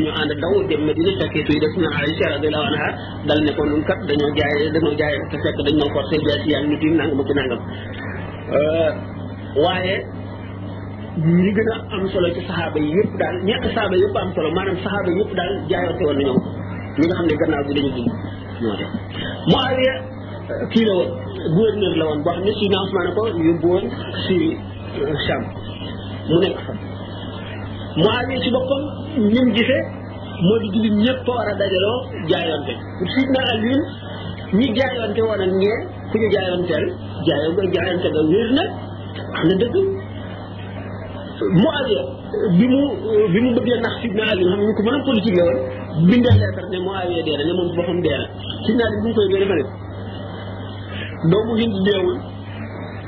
ñu 0.00 0.10
ànd 0.10 0.32
daw 0.42 0.54
dem 0.70 0.80
Medina 0.88 1.12
fekk 1.20 1.34
tuy 1.48 1.56
def 1.62 1.74
na 1.82 1.88
Aïcha 2.00 2.26
radiyallahu 2.34 2.66
anha 2.70 2.86
dal 3.28 3.40
ne 3.46 3.52
ko 3.58 3.62
nun 3.68 3.82
kat 3.88 3.98
dañoo 4.08 4.30
jaay 4.38 4.54
dañoo 4.76 4.94
jaay 5.00 5.14
te 5.30 5.36
fekk 5.44 5.56
dañ 5.66 5.74
ma 5.80 5.86
forcé 5.96 6.16
jaay 6.26 6.38
si 6.44 6.48
yaa 6.52 6.62
ngi 6.66 6.76
tiim 6.82 6.94
nangam 6.96 7.18
euh, 9.68 9.98
gën 11.56 11.70
a 11.74 11.76
am 11.96 12.04
solo 12.12 12.28
ci 12.34 12.40
saxaaba 12.48 12.78
yëpp 12.94 13.10
daal 13.20 13.36
ñett 13.48 13.62
saxaaba 13.64 13.94
yëpp 14.02 14.16
am 14.22 14.28
solo 14.34 14.48
maanaam 14.56 14.76
saxaaba 14.84 15.10
yëpp 15.18 15.32
daal 15.38 15.52
jaayante 15.70 16.02
nga 16.08 17.12
xam 17.16 17.26
ne 17.28 17.34
gannaaw 17.40 17.62
bi 17.66 17.72
dañu 17.76 17.90
dugg 17.96 18.12
ñoo 18.62 18.76
def 18.80 18.90
euh, 20.42 20.66
kii 20.72 20.84
la 20.88 20.94
woon 20.98 21.10
gouverneur 21.54 21.94
la 22.00 22.04
woon 22.08 22.20
boo 22.24 22.32
xam 22.36 22.40
ne 22.46 22.52
si 22.58 22.66
na 22.72 22.76
Usmaan 22.84 23.08
ko 23.16 23.22
yóbbu 23.46 23.68
woon 23.72 23.84
si 24.26 24.36
euh, 25.00 25.14
Sham 25.26 25.42
mu 26.28 26.36
nekk 26.42 26.58
fa 26.66 26.72
Muawiya 27.96 28.38
ci 28.40 28.48
boppam 28.54 28.82
ni 29.28 29.38
mu 29.44 29.50
gisee 29.56 29.82
moo 30.46 30.58
di 30.62 30.66
jullit 30.72 30.94
ñëpp 31.02 31.26
a 31.28 31.30
war 31.32 31.46
a 31.50 31.54
dajaloo 31.60 31.98
jaayonte 32.30 32.72
Sidna 33.12 33.40
Aliyun 33.52 33.80
ñi 34.56 34.66
jaayonte 34.76 35.20
woon 35.26 35.40
ak 35.46 35.50
ñee 35.60 35.76
ku 36.10 36.16
ñu 36.22 36.28
jaayoonteel 36.34 36.86
jaayoo 37.26 37.52
nga 37.54 37.66
jaayonte 37.74 38.08
nga 38.12 38.20
wér 38.32 38.48
na 38.58 38.64
am 39.36 39.44
na 39.48 39.54
dëgg 39.60 39.76
Muawiya 41.62 42.02
bi 42.58 42.64
mu 42.72 42.80
bi 43.32 43.38
mu 43.44 43.50
bëggee 43.60 43.78
nax 43.84 43.94
Sidna 44.02 44.22
Aliyun 44.32 44.52
xam 44.72 44.86
ko 44.86 44.94
a 44.96 45.04
politique 45.06 45.36
la 45.38 45.44
woon 45.44 45.58
bindal 46.08 46.36
leetar 46.40 46.66
ne 46.72 46.78
Muawiya 46.86 47.20
dee 47.26 47.36
na 47.38 47.44
dee 47.44 47.52
na 47.52 48.16
Sidna 48.64 48.82
Aliyun 48.88 49.02
bu 49.04 49.08
mu 49.08 49.14
koy 51.44 51.66
deewul 51.86 52.18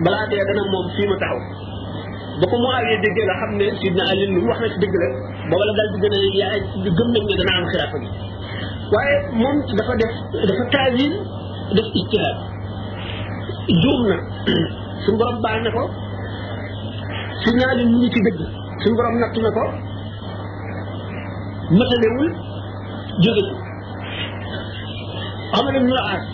balaa 0.05 0.27
dee 0.31 0.45
dana 0.49 0.63
moom 0.73 0.87
fii 0.95 1.09
ma 1.09 1.17
taxaw 1.23 1.64
ba 2.41 2.45
ko 2.51 2.57
muawiya 2.59 2.97
déggee 3.05 3.27
la 3.31 3.35
xam 3.41 3.51
ne 3.59 3.67
sidna 3.79 4.03
ali 4.11 4.25
lu 4.27 4.43
wax 4.49 4.59
na 4.63 4.69
ci 4.75 4.79
dëgg 4.83 4.95
la 5.03 5.09
booba 5.51 5.65
la 5.69 5.73
dal 5.79 5.89
di 5.93 5.99
gën 6.03 6.15
a 6.15 6.19
yaay 6.41 6.61
gëm 6.97 7.09
nañ 7.15 7.23
ne 7.31 7.35
dana 7.39 7.53
am 7.61 7.65
xilaafa 7.71 7.99
gi 8.03 8.09
waaye 8.95 9.17
moom 9.41 9.57
dafa 9.79 9.95
def 10.01 10.13
dafa 10.49 10.65
taawil 10.75 11.13
def 11.77 11.89
ijtihaad 12.01 12.37
juum 13.83 14.01
na 14.11 14.17
suñ 15.05 15.17
borom 15.21 15.39
baal 15.45 15.59
na 15.65 15.71
ko 15.77 15.83
sidna 17.43 17.65
ali 17.73 17.83
mu 17.91 17.97
ngi 17.99 18.09
ci 18.15 18.19
dëgg 18.27 18.39
suñ 18.83 18.93
borom 18.99 19.15
natt 19.23 19.37
na 19.47 19.51
ko 19.57 19.63
matalewul 21.79 22.29
jóge 23.25 23.43
ci 23.47 23.53
amana 25.59 25.79
ñu 25.87 25.93
la 25.99 26.03
aas 26.13 26.25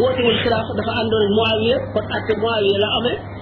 wootewul 0.00 0.36
xilaafa 0.42 0.72
dafa 0.78 0.92
àndoon 1.00 1.22
ak 1.26 1.30
muawiya 1.36 1.76
kon 1.92 2.04
atte 2.16 2.32
muawiya 2.42 2.78
la 2.84 2.90
amee 2.98 3.34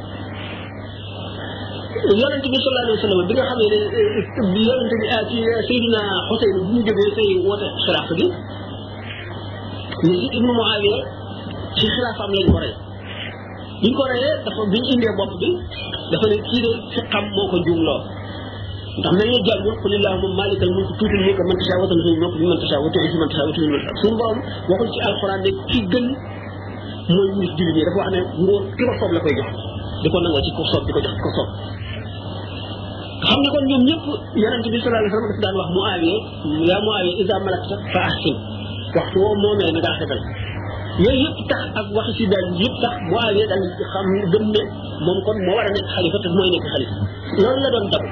yonente 2.13 2.47
bi 2.53 2.59
sallallahu 2.61 3.25
alayhi 3.33 3.33
bi 3.33 3.35
nga 3.39 3.45
xam 3.49 3.57
ne 3.57 3.65
ne 3.65 3.79
euh, 3.97 4.61
yonente 4.61 4.97
bi 5.29 5.39
Seydina 5.69 6.01
Xuseyn 6.29 6.55
bu 6.61 6.65
ñu 6.77 6.83
jógee 6.85 7.11
say 7.17 7.29
woote 7.47 7.67
xilaafa 7.85 8.13
gi 8.19 8.27
Ibnu 10.37 10.51
Muawiya 10.57 10.97
ci 11.79 11.85
xilaafaam 11.95 12.31
lañ 12.37 12.47
ko 12.53 12.59
rey 12.61 12.75
biñ 13.83 13.93
ko 13.97 14.03
reyee 14.11 14.35
dafa 14.45 14.63
biñ 14.73 14.85
indee 14.93 15.15
bopp 15.19 15.33
bi 15.41 15.49
dafa 16.13 16.27
ne 16.29 16.37
kii 16.49 16.61
de 16.65 16.71
ci 16.93 16.99
xam 17.11 17.25
moo 17.35 17.47
ko 17.51 17.57
juumloo 17.65 18.01
ndax 19.01 19.13
nañ 19.19 19.29
la 19.35 19.39
jàngul 19.49 19.75
qul 19.83 19.93
illahumma 19.97 20.35
maalikal 20.45 20.71
mulk 20.77 20.91
tuutil 20.99 21.21
mulka 21.25 21.43
man 21.49 21.57
tashaa 21.59 21.79
wa 21.83 21.87
tanzi'ul 21.91 22.19
mulka 22.23 22.37
mimman 22.39 22.59
tashaa 22.63 22.79
wa 22.85 22.89
tu'izzu 22.95 23.17
man 23.19 23.29
tashaa 23.33 23.47
wa 23.49 23.53
suñu 23.99 24.15
borom 24.21 24.39
waxul 24.71 24.89
ci 24.95 24.99
alxuraan 25.09 25.41
ne 25.43 25.51
ki 25.69 25.79
gën 25.93 26.07
mooy 27.15 27.29
nit 27.41 27.51
jullit 27.59 27.73
ñi 27.75 27.83
dafa 27.89 27.99
wax 27.99 28.11
ne 28.15 28.21
nguur 28.45 28.63
ki 28.77 28.83
ko 28.89 28.93
soob 29.01 29.13
la 29.17 29.21
koy 29.25 29.35
jox 29.39 29.51
di 30.05 30.09
ko 30.13 30.17
nangoo 30.21 30.43
ci 30.47 30.51
ko 30.55 30.63
soob 30.71 30.83
di 30.87 30.93
xam 33.27 33.39
nga 33.43 33.51
kon 33.55 33.65
ñoom 33.71 33.83
ñëpp 33.89 34.05
yonente 34.43 34.69
bi 34.73 34.79
sallallahu 34.85 35.05
alayhi 35.05 35.17
wasallam 35.17 35.31
daf 35.33 35.41
daan 35.45 35.57
wax 35.61 35.69
mu 35.75 35.81
aawiye 35.91 36.17
yaa 36.69 36.81
mu 36.85 36.91
aawiye 36.97 37.13
isa 37.23 37.35
malakta 37.47 37.75
fa 37.93 38.01
ahsin 38.11 38.37
waxtu 38.97 39.17
woo 39.25 39.35
moomee 39.43 39.71
na 39.75 39.81
ngaa 39.83 39.97
xetal 40.01 40.21
yooyu 41.05 41.23
yëpp 41.25 41.39
tax 41.51 41.63
ak 41.81 41.87
waxi 41.97 42.13
si 42.19 42.25
daal 42.33 42.47
yëpp 42.63 42.75
tax 42.85 42.95
mu 43.11 43.15
aawiye 43.25 43.45
daal 43.53 43.63
xam 43.93 44.07
gëm 44.33 44.45
ne 44.55 44.61
moom 45.07 45.19
kon 45.27 45.37
moo 45.47 45.57
war 45.57 45.67
a 45.69 45.73
nekk 45.77 45.89
xalifa 45.97 46.19
te 46.25 46.29
mooy 46.37 46.49
nekk 46.55 46.67
xalifa 46.75 46.97
loolu 47.43 47.59
la 47.65 47.69
doon 47.75 47.87
dab 47.95 48.05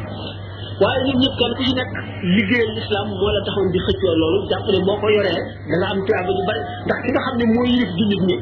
waaye 0.82 0.98
ñun 1.06 1.16
ñëpp 1.22 1.34
kenn 1.40 1.52
ku 1.56 1.62
ci 1.66 1.70
nekk 1.80 1.90
liggéeyal 2.34 2.70
l'islam 2.76 3.06
moo 3.20 3.30
la 3.36 3.40
taxoon 3.46 3.68
di 3.74 3.78
xëccoo 3.86 4.14
loolu 4.20 4.38
jàpp 4.50 4.66
ne 4.74 4.78
boo 4.86 4.96
ko 5.02 5.06
yoree 5.16 5.36
da 5.68 5.74
nga 5.78 5.86
am 5.92 5.98
tuyaaba 6.06 6.30
ñu 6.36 6.42
bari 6.48 6.60
ndax 6.86 6.98
ki 7.04 7.08
nga 7.14 7.20
xam 7.26 7.34
ne 7.40 7.44
mooy 7.54 7.68
yilif 7.74 7.90
jullit 7.98 8.22
ñi 8.28 8.36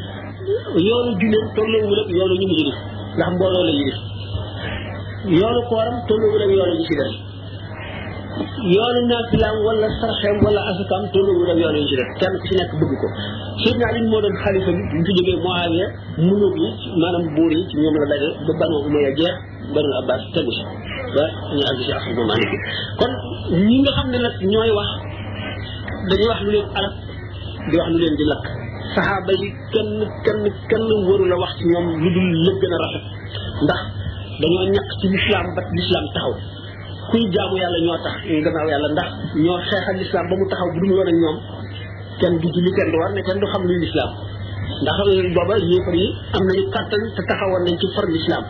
yoonu 0.87 1.10
jullit 1.20 1.47
tolloo 1.56 1.82
wu 1.88 1.92
rek 1.98 2.08
yoonu 2.19 2.34
ñu 2.41 2.47
mu 2.50 2.54
yilif 2.60 2.78
ndax 3.16 3.28
mbooloo 3.37 3.66
la 3.70 3.75
yilif 3.81 4.00
yoolu 5.28 5.60
kooram 5.69 5.97
tolluwul 6.08 6.41
ak 6.44 6.48
yoolu 6.50 6.75
yi 6.76 6.81
ci 6.88 6.94
def 6.97 7.12
yoolu 8.72 9.00
naafilaam 9.10 9.56
wala 9.66 9.88
sarxeem 10.00 10.36
wala 10.47 10.60
asakaam 10.70 11.03
tolluwul 11.12 11.50
ak 11.53 11.58
yoolu 11.60 11.76
yi 11.78 11.86
ci 11.88 11.94
def 12.00 12.08
kenn 12.20 12.32
ku 12.41 12.44
ci 12.48 12.53
nekk 12.56 12.72
bëgg 12.81 12.92
ko 13.00 13.06
Seydina 13.60 13.84
Ali 13.91 14.00
moo 14.08 14.20
doon 14.25 14.32
xalifa 14.42 14.70
bi 14.76 14.81
ñu 14.81 15.03
fi 15.04 15.12
jógee 15.16 15.36
Muawiya 15.44 15.86
munóog 16.25 16.54
yi 16.62 16.69
maanaam 17.00 17.25
buur 17.36 17.53
ci 17.69 17.75
ñoom 17.82 17.97
la 18.00 18.06
daje 18.12 18.28
ba 18.47 18.53
Banu 18.60 18.76
Umayya 18.88 19.10
jeex 19.19 19.34
Banu 19.75 19.88
Abbas 20.00 20.22
tegu 20.32 20.50
si 20.56 20.62
ba 21.16 21.25
ñu 21.56 21.62
àgg 21.70 21.81
si 21.84 21.92
affaire 21.92 22.16
boobu 22.16 22.32
ànd 22.32 22.48
kon 23.00 23.12
ñi 23.69 23.76
nga 23.84 23.92
xam 23.97 24.08
ne 24.10 24.19
nag 24.25 24.34
ñooy 24.52 24.70
wax 24.78 24.91
dañuy 26.08 26.28
wax 26.32 26.41
lu 26.47 26.50
leen 26.56 26.66
alal 26.78 26.92
di 27.69 27.76
wax 27.76 27.88
lu 27.92 27.98
leen 28.02 28.16
di 28.20 28.25
lakk 28.31 28.44
saxaaba 28.94 29.32
yi 29.41 29.47
kenn 29.72 29.88
kenn 30.25 30.41
kenn 30.70 30.84
waru 31.08 31.25
wax 31.44 31.52
ci 31.58 31.64
ñoom 31.72 31.87
lu 32.08 32.08
du 32.14 32.20
la 32.47 32.52
gën 32.60 32.72
a 32.76 32.78
rafet 32.84 33.04
ndax. 33.66 33.81
dañoo 34.42 34.66
ñàkk 34.74 34.90
ci 35.00 35.06
lislaam 35.14 35.46
ba 35.56 35.60
lislaam 35.76 36.06
taxaw 36.14 36.32
kuy 37.10 37.22
jaamu 37.34 37.54
yàlla 37.62 37.78
ñoo 37.86 37.98
tax 38.06 38.16
gannaaw 38.44 38.68
yàlla 38.72 38.88
ndax 38.94 39.08
ñoo 39.44 39.58
xeexal 39.68 39.96
lislaam 40.02 40.24
ba 40.30 40.34
mu 40.40 40.44
taxaw 40.50 40.68
bu 40.74 40.78
dul 40.82 40.92
woon 40.96 41.08
ak 41.12 41.16
ñoom 41.22 41.36
kenn 42.20 42.34
du 42.40 42.46
julli 42.54 42.70
kenn 42.76 42.90
du 42.92 42.96
war 43.02 43.10
ne 43.16 43.20
kenn 43.28 43.38
du 43.42 43.46
xam 43.52 43.62
luy 43.68 43.78
lislaam 43.84 44.10
ndax 44.82 44.94
booba 45.36 45.54
yéefar 45.70 45.96
yi 46.02 46.06
am 46.36 46.44
nañu 46.48 46.64
kàttan 46.74 47.02
te 47.16 47.20
taxawoon 47.30 47.62
nañ 47.66 47.74
ci 47.80 47.86
far 47.94 48.06
lislaam 48.16 48.44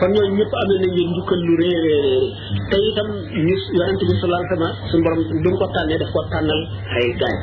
kon 0.00 0.10
ñëpp 0.38 0.52
amee 0.62 0.78
nañ 0.84 0.90
leen 0.96 1.08
njukkal 1.14 1.40
lu 1.46 1.52
rëy 1.62 1.74
rëy 1.84 1.98
rëy 2.06 2.22
te 2.70 2.76
itam 2.90 3.08
ñu 3.46 3.54
yonent 3.76 4.00
bi 4.08 4.12
sallallahu 4.18 4.42
alayhi 4.42 4.54
wasallam 4.54 4.74
suñu 4.90 5.02
borom 5.04 5.20
bi 5.30 5.36
mu 5.44 5.50
ko 5.60 5.66
tànnee 5.74 5.98
daf 6.02 6.10
ko 6.14 6.20
tànnal 6.32 6.60
ay 6.96 7.06
gaay 7.20 7.36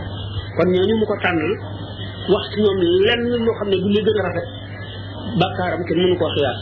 kon 0.57 0.67
ñooñu 0.75 0.95
mu 1.01 1.05
ko 1.11 1.15
tànnal 1.23 1.53
wax 2.33 2.43
ci 2.53 2.57
ñoom 2.63 2.77
lenn 3.07 3.21
loo 3.45 3.55
xam 3.59 3.67
ne 3.71 3.77
du 3.83 3.89
li 3.95 3.99
gën 4.05 4.19
a 4.21 4.23
rafet 4.27 4.47
bàkkaaram 5.39 5.81
kenn 5.87 5.99
mënu 6.01 6.15
koo 6.19 6.29
xiyaas 6.35 6.59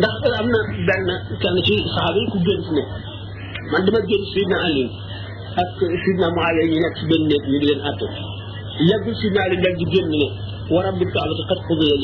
ndax 0.00 0.14
am 0.40 0.46
na 0.48 0.58
benn 0.88 1.06
kenn 1.40 1.56
ci 1.66 1.74
saxaaba 1.84 2.16
yi 2.16 2.26
ku 2.32 2.38
gént 2.46 2.66
ne 2.76 2.82
man 3.70 3.84
dama 3.84 4.00
gént 4.08 4.24
Sidna 4.32 4.56
Ali 4.66 4.86
ak 5.62 5.68
Sidna 6.04 6.28
Muawiya 6.36 6.64
ñu 6.72 6.76
nekk 6.82 6.94
ci 6.98 7.02
benn 7.10 7.22
néeg 7.28 7.42
ñu 7.50 7.58
di 7.60 7.66
leen 7.68 7.82
àtte 7.88 8.06
yàgg 8.88 9.06
Sidna 9.20 9.40
Ali 9.44 9.56
dal 9.64 9.74
di 9.80 9.84
génn 9.92 10.08
ne 10.16 10.26
wa 10.72 10.80
rabbil 10.86 11.10
kaabati 11.14 11.42
qad 11.50 11.60
qudiya 11.68 11.96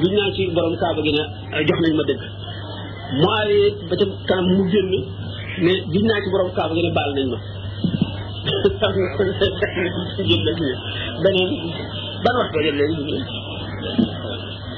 lii 0.00 0.10
naa 0.16 0.30
ci 0.36 0.42
borom 0.54 0.74
kaaba 0.82 1.00
gi 1.06 1.12
ne 1.18 1.22
jox 1.68 1.78
nañ 1.84 1.92
ma 2.00 2.04
dëgg 2.08 2.22
Muawiya 3.20 3.68
ba 3.88 3.94
ca 4.00 4.06
kanam 4.28 4.46
mu 4.56 4.62
génn 4.72 4.90
ne 5.64 5.72
giñ 5.92 6.04
naa 6.08 6.20
ci 6.22 6.28
borom 6.32 6.50
kaaba 6.56 6.72
gi 6.76 6.82
ne 6.86 6.90
baal 6.96 7.10
nañ 7.16 7.28
ma 7.32 7.38
beneen 11.22 11.50
ban 12.24 12.34
wax 12.40 12.48
ba 12.54 12.58
jël 12.64 12.76
léegi 12.80 12.96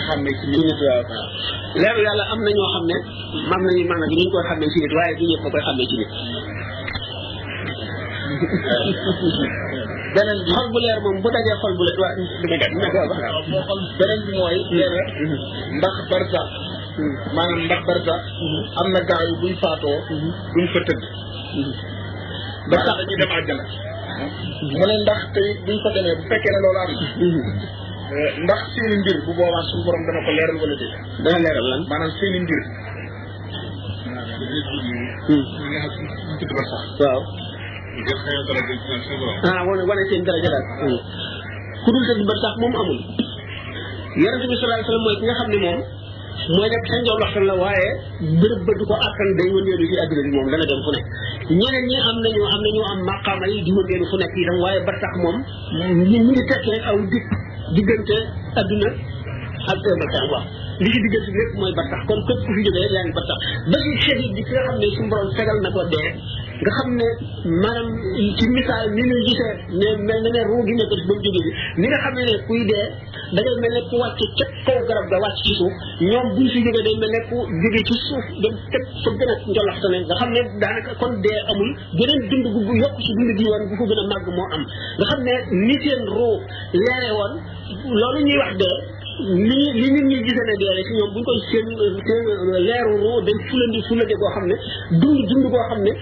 ko 0.00 0.04
xàmmee 0.08 0.34
ci 0.40 0.48
leeru 1.82 2.00
yàlla 2.08 2.24
am 2.32 2.40
na 2.46 2.50
ñoo 2.56 2.68
xam 2.74 2.84
ne 2.90 2.96
mam 3.50 3.60
nañu 3.66 3.82
maanaam 3.90 4.12
ñu 4.16 4.24
ko 4.32 4.38
xàmmee 4.48 4.70
ci 4.72 4.78
nit 4.84 4.92
waaye 4.96 5.12
du 5.18 5.24
ñëpp 5.30 5.42
ko 5.44 5.48
koy 5.54 5.62
xàmmee 5.66 5.88
ci 5.90 5.96
nit 6.00 6.10
beneen 10.14 10.40
bi 10.44 10.50
xol 10.56 10.68
bu 10.72 10.78
leer 10.84 10.98
moom 11.04 11.16
bu 11.22 11.28
dajee 11.34 11.56
xol 11.62 11.72
bu 11.78 11.82
leer 11.88 11.98
waaw 12.02 12.14
beneen 13.98 14.20
bi 14.26 14.32
mooy 14.38 14.56
leer 14.78 14.92
ndax 15.78 15.94
barsax 16.10 16.46
maanaam 17.36 17.60
ndax 17.66 17.80
barsax 17.88 18.22
am 18.80 18.86
na 18.94 19.00
gaa 19.10 19.24
buñ 19.40 19.54
faatoo 19.62 19.98
duñ 20.54 20.66
fa 20.72 20.80
tëdd 20.86 21.02
barsax 22.70 22.94
dañuy 22.98 23.16
ndax 25.04 25.20
tey 25.34 25.48
buñ 25.64 25.78
fa 25.82 25.88
bu 25.94 25.98
fekkee 26.28 26.52
na 26.54 26.58
loolu 26.64 26.80
am 26.86 26.90
na 26.90 26.94
Eh, 28.10 28.30
ndax 28.42 28.60
seen 28.74 28.90
i 28.94 28.98
mbir 28.98 29.16
bu 29.24 29.32
boobaa 29.38 29.62
suñu 29.70 29.82
borom 29.86 30.02
dana 30.08 30.20
ko 30.26 30.30
leeral 30.34 30.56
wala 30.58 30.74
déet. 30.82 30.94
dana 31.22 31.38
leeral 31.46 31.66
lan 31.70 31.80
maanaam 31.90 32.10
seen 32.18 32.34
i 32.34 32.40
mbir. 32.42 32.60
Hmm. 35.30 35.44
waaw. 36.98 37.22
ah 39.48 39.60
wane 39.68 39.82
wane 39.90 40.02
seen 40.10 40.22
daraja 40.26 40.50
daal. 40.50 40.66
Hmm. 40.82 40.98
ku 41.82 41.88
dul 41.94 42.04
tëdd 42.10 42.22
ba 42.26 42.34
sax 42.42 42.54
moom 42.58 42.74
amul. 42.82 42.98
yonente 44.18 44.46
bi 44.50 44.56
sallallahu 44.58 44.74
alayhi 44.74 44.90
wasallam 44.90 45.22
nga 45.30 45.34
xam 45.38 45.48
ne 45.54 45.58
moom 45.64 45.78
mooy 46.56 46.66
nekk 46.72 46.84
sa 46.90 46.96
njool 47.02 47.20
waxtaan 47.22 47.46
la 47.46 47.54
waaye 47.62 47.88
bërëb 48.42 48.60
ba 48.66 48.72
du 48.80 48.84
ko 48.90 48.94
àttan 49.06 49.28
day 49.38 49.48
wëndeelu 49.54 49.84
ci 49.92 49.96
àdduna 50.02 50.22
bi 50.26 50.30
moom 50.34 50.48
dana 50.50 50.64
dem 50.66 50.80
fu 50.86 50.90
nekk 50.96 51.06
ñeneen 51.60 51.84
ñi 51.90 51.96
am 52.08 52.16
nañu 52.24 52.42
am 52.54 52.60
nañu 52.66 52.82
am 52.90 52.98
maqaama 53.06 53.46
yi 53.52 53.58
di 53.66 53.70
wëndeelu 53.76 54.04
fu 54.10 54.16
nekk 54.18 54.34
yi 54.34 54.42
itam 54.42 54.58
waaye 54.64 54.80
ba 54.88 54.92
sax 54.98 55.12
moom 55.22 55.36
ñu 56.10 56.18
ngi 56.32 56.42
tekki 56.50 56.68
rek 56.74 56.84
aw 56.90 56.98
dikk 57.12 57.28
diggante 57.74 58.16
adduna 58.58 58.90
ak 59.70 59.78
bakkan 59.78 60.26
waaw 60.34 60.44
li 60.82 60.88
ci 60.90 60.98
diggante 61.06 61.28
bi 61.30 61.36
lépp 61.38 61.52
mooy 61.60 61.72
ba 61.78 61.82
tax 61.92 62.00
kon 62.08 62.20
képp 62.26 62.40
ku 62.46 62.50
fi 62.56 62.60
jógee 62.66 62.86
yaa 62.94 63.04
ngi 63.06 63.14
ba 63.16 63.22
ba 63.28 63.34
ci 63.84 63.90
chahid 64.06 64.32
bi 64.36 64.42
ki 64.46 64.52
nga 64.54 64.62
xam 64.96 65.06
ne 65.10 65.34
fegal 65.38 65.58
na 65.64 65.70
ko 65.76 65.82
dee 65.92 66.08
nga 66.60 66.72
xam 66.76 66.88
ne 67.00 67.08
maanaam 67.62 67.86
ci 68.36 68.44
misaal 68.56 68.84
ni 68.96 69.02
ñuy 69.10 69.22
gisee 69.28 69.52
ne 69.80 69.88
mel 70.06 70.20
na 70.24 70.28
ne 70.36 70.40
ruu 70.48 70.62
gi 70.66 70.72
nekk 70.78 70.92
ba 70.94 71.02
mu 71.08 71.14
jóge 71.24 71.40
bi 71.46 71.50
ni 71.80 71.86
nga 71.88 71.98
xam 72.04 72.14
ne 72.18 72.22
ne 72.28 72.34
kuy 72.46 72.60
dee 72.70 72.86
da 73.34 73.40
ngay 73.44 73.56
mel 73.62 73.72
ne 73.76 73.80
ku 73.88 73.94
wàcc 74.02 74.20
ca 74.38 74.44
kaw 74.66 74.78
garab 74.88 75.06
ga 75.12 75.16
wàcc 75.24 75.38
ci 75.46 75.52
suuf 75.58 75.74
ñoom 76.10 76.26
buñ 76.36 76.46
fi 76.52 76.58
jógee 76.66 76.84
day 76.86 76.96
mel 77.02 77.12
ne 77.14 77.20
ku 77.28 77.36
jóge 77.62 77.80
ci 77.88 77.94
suuf 78.06 78.24
dem 78.42 78.54
teg 78.72 78.82
fa 79.02 79.08
gën 79.18 79.30
a 79.32 79.34
njolaxte 79.52 79.86
ne 79.92 79.98
nga 80.06 80.14
xam 80.20 80.30
ne 80.36 80.40
daanaka 80.60 80.92
kon 81.00 81.12
dee 81.24 81.38
amul 81.50 81.70
beneen 81.96 82.20
dund 82.30 82.46
gu 82.54 82.60
yokk 82.82 82.96
ci 83.04 83.10
dund 83.18 83.30
gi 83.38 83.44
woon 83.50 83.62
bu 83.68 83.74
ko 83.80 83.84
gën 83.90 84.00
a 84.02 84.04
màgg 84.12 84.26
moo 84.36 84.48
am 84.56 84.62
nga 84.98 85.04
xam 85.10 85.20
ne 85.28 85.34
ni 85.66 85.74
seen 85.84 86.00
ruu 86.16 86.36
leere 86.84 87.08
woon 87.18 87.32
loolu 88.00 88.18
ñuy 88.26 88.38
wax 88.42 88.52
dee 88.62 88.78
li 89.20 89.58
li 89.80 89.88
nit 89.94 90.02
ñi 90.10 90.16
gisee 90.26 90.44
ne 90.48 90.54
dee 90.62 90.82
ci 90.88 90.92
ñoom 90.96 91.10
bu 91.12 91.18
ñu 91.20 91.24
koy 91.28 91.38
seen 91.50 91.66
seen 91.78 91.94
leeru 92.66 92.94
roo 93.04 93.18
dañ 93.26 93.38
fulandi 93.48 93.78
fulande 93.88 94.14
boo 94.20 94.30
xam 94.36 94.44
ne 94.50 94.56
dund 95.00 95.20
dund 95.30 95.44
boo 95.52 95.62
xam 95.68 95.80
ne 95.86 95.92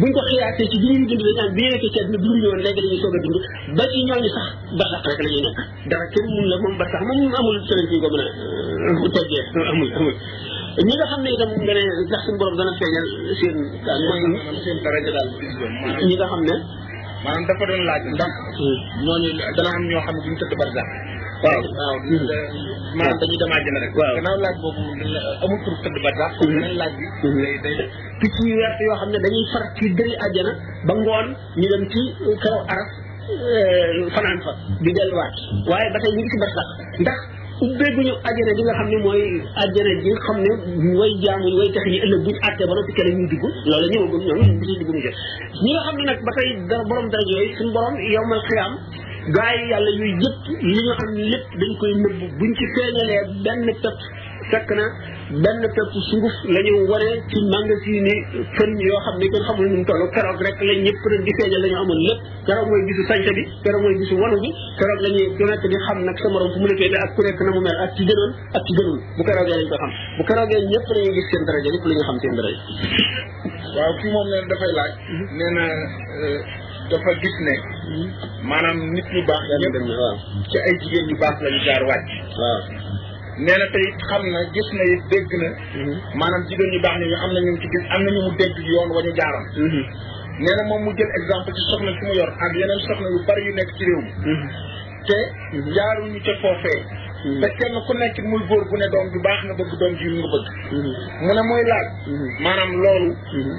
buñ 0.00 0.10
ko 0.16 0.20
xiyaatee 0.30 0.68
ci 0.70 0.76
bi 0.82 0.86
ñuy 0.94 1.06
dund 1.10 1.22
dañ 1.26 1.34
naan 1.38 1.50
bi 1.54 1.60
ñu 1.64 1.70
nekkee 1.74 1.90
ci 1.94 1.98
àdduna 2.02 2.18
dund 2.24 2.38
ñoon 2.42 2.60
léegi 2.64 2.80
dañuy 2.82 3.00
soog 3.02 3.14
a 3.14 3.18
dund 3.24 3.38
ba 3.78 3.84
ci 3.90 3.96
ñooñu 4.08 4.28
sax 4.36 4.46
ba 4.78 4.84
sax 4.92 5.02
rek 5.10 5.18
la 5.22 5.28
ñuy 5.32 5.42
nekk 5.46 5.58
dara 5.90 6.04
kenn 6.12 6.26
mun 6.34 6.46
la 6.52 6.56
moom 6.62 6.74
ba 6.80 6.84
sax 6.92 7.00
moom 7.08 7.20
amul 7.38 7.58
feneen 7.66 7.88
ñu 7.90 7.96
ko 8.04 8.08
mën 8.14 8.20
a 8.20 8.24
euh, 8.30 9.08
teggee 9.14 9.44
amul 9.70 9.90
amul 9.98 10.14
ñi 10.86 10.92
nga 10.96 11.06
xam 11.10 11.20
ne 11.24 11.28
itam 11.34 11.50
nga 11.64 11.72
ne 11.78 11.82
ndax 12.06 12.20
suñu 12.24 12.38
borom 12.40 12.56
dana 12.58 12.72
feeñal 12.78 13.06
seen 13.38 13.56
mooy 13.58 14.58
seen 14.64 14.78
daraja 14.84 15.10
daal 15.16 15.28
ñi 16.06 16.14
nga 16.18 16.26
xam 16.30 16.42
ne 16.48 16.54
maanaam 17.24 17.42
dafa 17.48 17.64
doon 17.68 17.82
laaj 17.90 18.02
ndax 18.14 18.32
hmm. 18.58 18.78
ñooñu 19.04 19.28
dana 19.56 19.70
am 19.76 19.82
ñoo 19.90 20.02
xam 20.06 20.14
ne 20.14 20.20
duñu 20.24 20.38
tëdd 20.40 20.54
barsax 20.62 20.88
waaw 21.42 21.62
waaw 21.80 21.96
maanaam 22.98 23.16
dañuy 23.22 23.38
dem 23.40 23.50
àjjana 23.56 23.78
rek. 23.84 23.92
waaw 24.00 24.14
gannaaw 24.18 24.38
laaj 24.44 24.56
boobu 24.62 24.82
amul 25.44 25.58
pour 25.64 25.74
tëdd 25.82 25.96
ba 26.04 26.10
mhm. 26.10 26.54
mhm. 26.58 26.76
tax. 27.62 28.38
yoo 28.48 28.94
xam 29.00 29.08
ne 29.14 29.18
dañuy 29.24 29.44
far 29.52 29.62
ci 29.76 29.84
dëri 29.98 30.14
àjjana 30.26 30.52
ba 30.88 30.92
ngoon 31.02 31.26
ñu 31.60 31.66
dem 31.72 31.84
ci 31.92 32.00
kaw 32.44 32.56
aras 32.74 32.92
euh, 33.30 34.10
fanaan 34.14 34.38
fa 34.44 34.50
di 34.82 34.90
delluwaat 34.96 35.36
waaye 35.70 35.88
ba 35.94 35.98
tey 36.02 36.12
ñu 36.16 36.20
ngi 36.22 36.30
ci 36.32 36.36
barsax 36.42 36.68
ndax 37.02 37.18
ubbeeguñu 37.66 38.14
àjjana 38.28 38.52
bi 38.56 38.62
nga 38.66 38.74
xam 38.78 38.88
ne 38.92 38.98
mooy 39.06 39.22
àjjana 39.62 39.90
bi 40.02 40.08
nga 40.12 40.20
xam 40.26 40.36
ne 40.44 40.50
way 41.00 41.12
jaamuñ 41.24 41.52
way 41.60 41.68
tax 41.76 41.84
ñi 41.92 41.98
ëllëg 42.04 42.20
buñ 42.26 42.36
àttee 42.46 42.66
ba 42.68 42.74
noppi 42.78 42.92
keneen 42.96 43.16
ñu 43.20 43.26
dugg 43.32 43.44
loolu 43.70 43.86
ñëwagum 43.92 44.22
ñoom 44.26 44.40
bisi 44.60 44.74
dugg 44.80 44.90
ñu 44.94 45.00
jël 45.04 45.16
ñi 45.64 45.70
nga 45.72 45.82
xam 45.86 45.94
ne 45.98 46.04
nag 46.10 46.20
ba 46.26 46.32
tey 46.38 46.48
borom 46.88 47.06
dara 47.12 47.24
yooyu 47.32 47.50
suñu 47.58 47.70
borom 47.76 47.94
yowmal 48.14 48.42
xiyaam 48.48 48.74
gaa 49.36 49.52
yi 49.56 49.64
yàlla 49.70 49.90
yuy 50.00 50.12
yëpp 50.24 50.44
li 50.70 50.78
nga 50.84 50.94
xam 51.00 51.10
lépp 51.32 51.46
dañ 51.60 51.70
koy 51.80 51.92
nëbb 52.00 52.18
buñ 52.38 52.50
ci 52.56 52.64
feeñalee 52.74 53.20
benn 53.44 53.62
pepp 53.84 53.98
fekk 54.50 54.68
na 54.78 54.84
benn 55.44 55.58
pepp 55.74 55.92
sunguf 56.08 56.36
la 56.54 56.60
ñu 56.66 56.72
waree 56.90 57.14
ci 57.28 57.38
magasin 57.52 58.06
yi 58.08 58.14
fën 58.56 58.70
yoo 58.88 58.98
xam 59.04 59.16
ne 59.20 59.26
kenn 59.32 59.44
xamul 59.48 59.66
nu 59.68 59.76
mu 59.80 59.84
toll 59.84 60.04
keroog 60.14 60.40
rek 60.46 60.56
la 60.68 60.72
ñëpp 60.84 61.00
doon 61.10 61.22
di 61.26 61.32
feeñal 61.38 61.60
la 61.62 61.68
ñu 61.72 61.76
amoon 61.82 62.00
lépp 62.08 62.20
keroog 62.46 62.68
mooy 62.72 62.82
gisu 62.88 63.02
sañse 63.10 63.30
bi 63.38 63.42
keroog 63.64 63.82
mooy 63.84 63.96
gisu 64.00 64.14
wanu 64.22 64.36
bi 64.42 64.50
keroog 64.78 65.00
la 65.04 65.08
ñuy 65.16 65.26
ku 65.36 65.42
nekk 65.44 65.64
di 65.72 65.78
xam 65.86 65.96
nag 66.08 66.16
sa 66.22 66.28
morom 66.32 66.50
fu 66.52 66.58
mu 66.62 66.66
la 66.70 66.76
féete 66.80 66.96
ak 67.04 67.10
ku 67.16 67.20
nekk 67.26 67.40
na 67.46 67.50
mu 67.56 67.60
mel 67.66 67.78
ak 67.84 67.90
ci 67.96 68.02
gënoon 68.08 68.32
ak 68.56 68.62
ci 68.66 68.72
gënul 68.78 68.98
bu 69.16 69.22
keroogee 69.28 69.56
lañ 69.60 69.68
ko 69.70 69.76
xam 69.82 69.92
bu 70.16 70.22
keroogee 70.28 70.60
ñëpp 70.72 70.86
la 70.96 71.00
ñuy 71.04 71.14
gis 71.16 71.26
seen 71.32 71.42
daraja 71.48 71.68
lépp 71.74 71.86
la 71.88 71.92
ñu 71.96 72.02
xam 72.08 72.18
waaw 73.76 73.92
kii 74.00 74.10
moom 74.12 74.26
nee 74.30 74.40
na 74.48 74.48
dafay 74.50 74.72
dafa 76.90 77.12
gis 77.22 77.36
ne. 77.48 77.54
maanaam 78.50 78.76
nit 78.94 79.06
ñu 79.14 79.20
baax. 79.28 79.42
ñëpp 79.60 79.76
ci 80.50 80.56
ay 80.66 80.74
jigéen 80.80 81.06
ñu 81.08 81.16
baax 81.22 81.34
la 81.44 81.48
ñu 81.54 81.58
jaar 81.66 81.82
wàcc. 81.88 82.08
waaw 82.40 82.58
nee 83.44 83.58
na 83.60 83.66
tey 83.74 83.86
xam 84.08 84.22
na 84.34 84.40
gis 84.54 84.68
na 84.78 84.84
it 84.94 85.02
dégg 85.12 85.30
na. 85.42 85.48
Mhm. 85.80 85.94
maanaam 86.20 86.42
jigéen 86.48 86.70
ñu 86.74 86.80
baax 86.84 86.96
ne 87.00 87.04
ñu 87.10 87.16
am 87.24 87.30
na 87.34 87.40
ñu 87.46 87.50
ci 87.60 87.66
am 87.94 88.00
na 88.06 88.10
ñu 88.14 88.20
mu 88.26 88.32
dégg 88.40 88.56
yoon 88.70 88.88
wa 88.96 89.00
ñu 89.04 89.12
jaaroon. 89.18 89.46
Mhm. 89.68 89.80
nee 90.42 90.56
na 90.58 90.62
moom 90.68 90.82
mu 90.84 90.90
jël 90.96 91.10
exemple 91.20 91.50
ci 91.56 91.62
soxna 91.70 91.90
si 91.96 92.02
mu 92.08 92.12
yor 92.20 92.30
ak 92.44 92.50
yeneen 92.58 92.80
soxna 92.88 93.08
yu 93.14 93.18
bari 93.26 93.42
yu 93.46 93.52
nekk 93.54 93.70
ci 93.76 93.82
réew 93.86 94.02
mi. 94.04 94.10
Mhm. 94.32 94.48
te 95.08 95.16
jaaruñu 95.76 96.18
ca 96.24 96.32
foofee. 96.42 97.07
Hmm. 97.18 97.40
te 97.42 97.48
kenn 97.58 97.74
ku 97.82 97.92
nekk 97.98 98.14
muy 98.30 98.38
góor 98.46 98.62
bu 98.70 98.76
ne 98.78 98.86
doom 98.94 99.06
bi 99.10 99.18
baax 99.26 99.40
na 99.50 99.54
bëgg 99.58 99.72
doom 99.82 99.92
ji 99.98 100.06
nga 100.14 100.26
bëgg 100.32 100.46
hmm. 100.70 100.92
mu 101.26 101.32
ne 101.34 101.42
mooy 101.50 101.64
laaj 101.68 101.86
hmm. 102.06 102.26
maanaam 102.44 102.70
loolu 102.82 103.10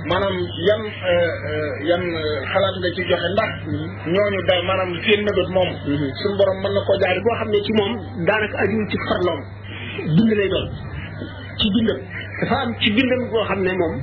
maanaam 0.10 0.36
yan 0.68 0.82
euh, 1.12 1.32
euh, 1.50 1.72
yan 1.90 2.00
euh, 2.00 2.40
xalaat 2.52 2.76
nga 2.80 2.90
ci 2.96 3.02
joxe 3.10 3.28
ndax 3.36 3.50
ñooñu 4.16 4.40
da 4.48 4.56
maanaam 4.70 4.90
na 4.96 4.96
mébét 5.20 5.50
moom 5.56 5.70
suñu 6.20 6.38
borom 6.40 6.58
mën 6.64 6.72
na 6.74 6.80
koo 6.88 6.96
jaari 7.04 7.20
boo 7.26 7.36
xam 7.40 7.50
ne 7.52 7.60
ci 7.66 7.72
moom 7.80 7.92
daanaka 8.28 8.56
ajuwul 8.64 8.88
ci 8.92 8.98
farloom 9.08 9.40
dund 10.16 10.32
lay 10.40 10.50
doon 10.56 10.68
ci 11.60 11.66
dundam 11.76 12.00
dafa 12.42 12.56
am 12.64 12.70
ci 12.80 12.88
bindam 12.96 13.22
goo 13.32 13.42
xam 13.50 13.60
ne 13.68 13.72
moom 13.82 13.94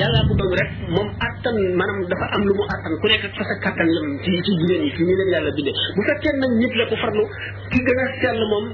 yàllaa 0.00 0.22
ko 0.28 0.32
doon 0.40 0.52
rek 0.58 0.70
moom 0.94 1.08
attan 1.28 1.56
maanaam 1.78 2.02
dafa 2.12 2.26
am 2.38 2.42
lu 2.46 2.52
mu 2.58 2.62
attan 2.74 2.92
ku 3.02 3.06
nekk 3.10 3.24
fa 3.36 3.42
sa 3.50 3.54
kattan 3.64 3.86
lam 3.94 4.06
ci 4.24 4.30
ci 4.44 4.52
jigéen 4.58 4.82
yi 4.86 4.90
fi 4.96 5.02
ñu 5.06 5.10
leen 5.18 5.30
yàlla 5.34 5.50
bindee 5.56 5.74
bu 5.96 6.00
fekkee 6.08 6.32
nag 6.40 6.52
nit 6.60 6.72
la 6.78 6.84
ko 6.90 6.94
farlu 7.02 7.22
ki 7.70 7.78
gën 7.86 7.98
a 7.98 8.06
sell 8.22 8.40
moom 8.52 8.64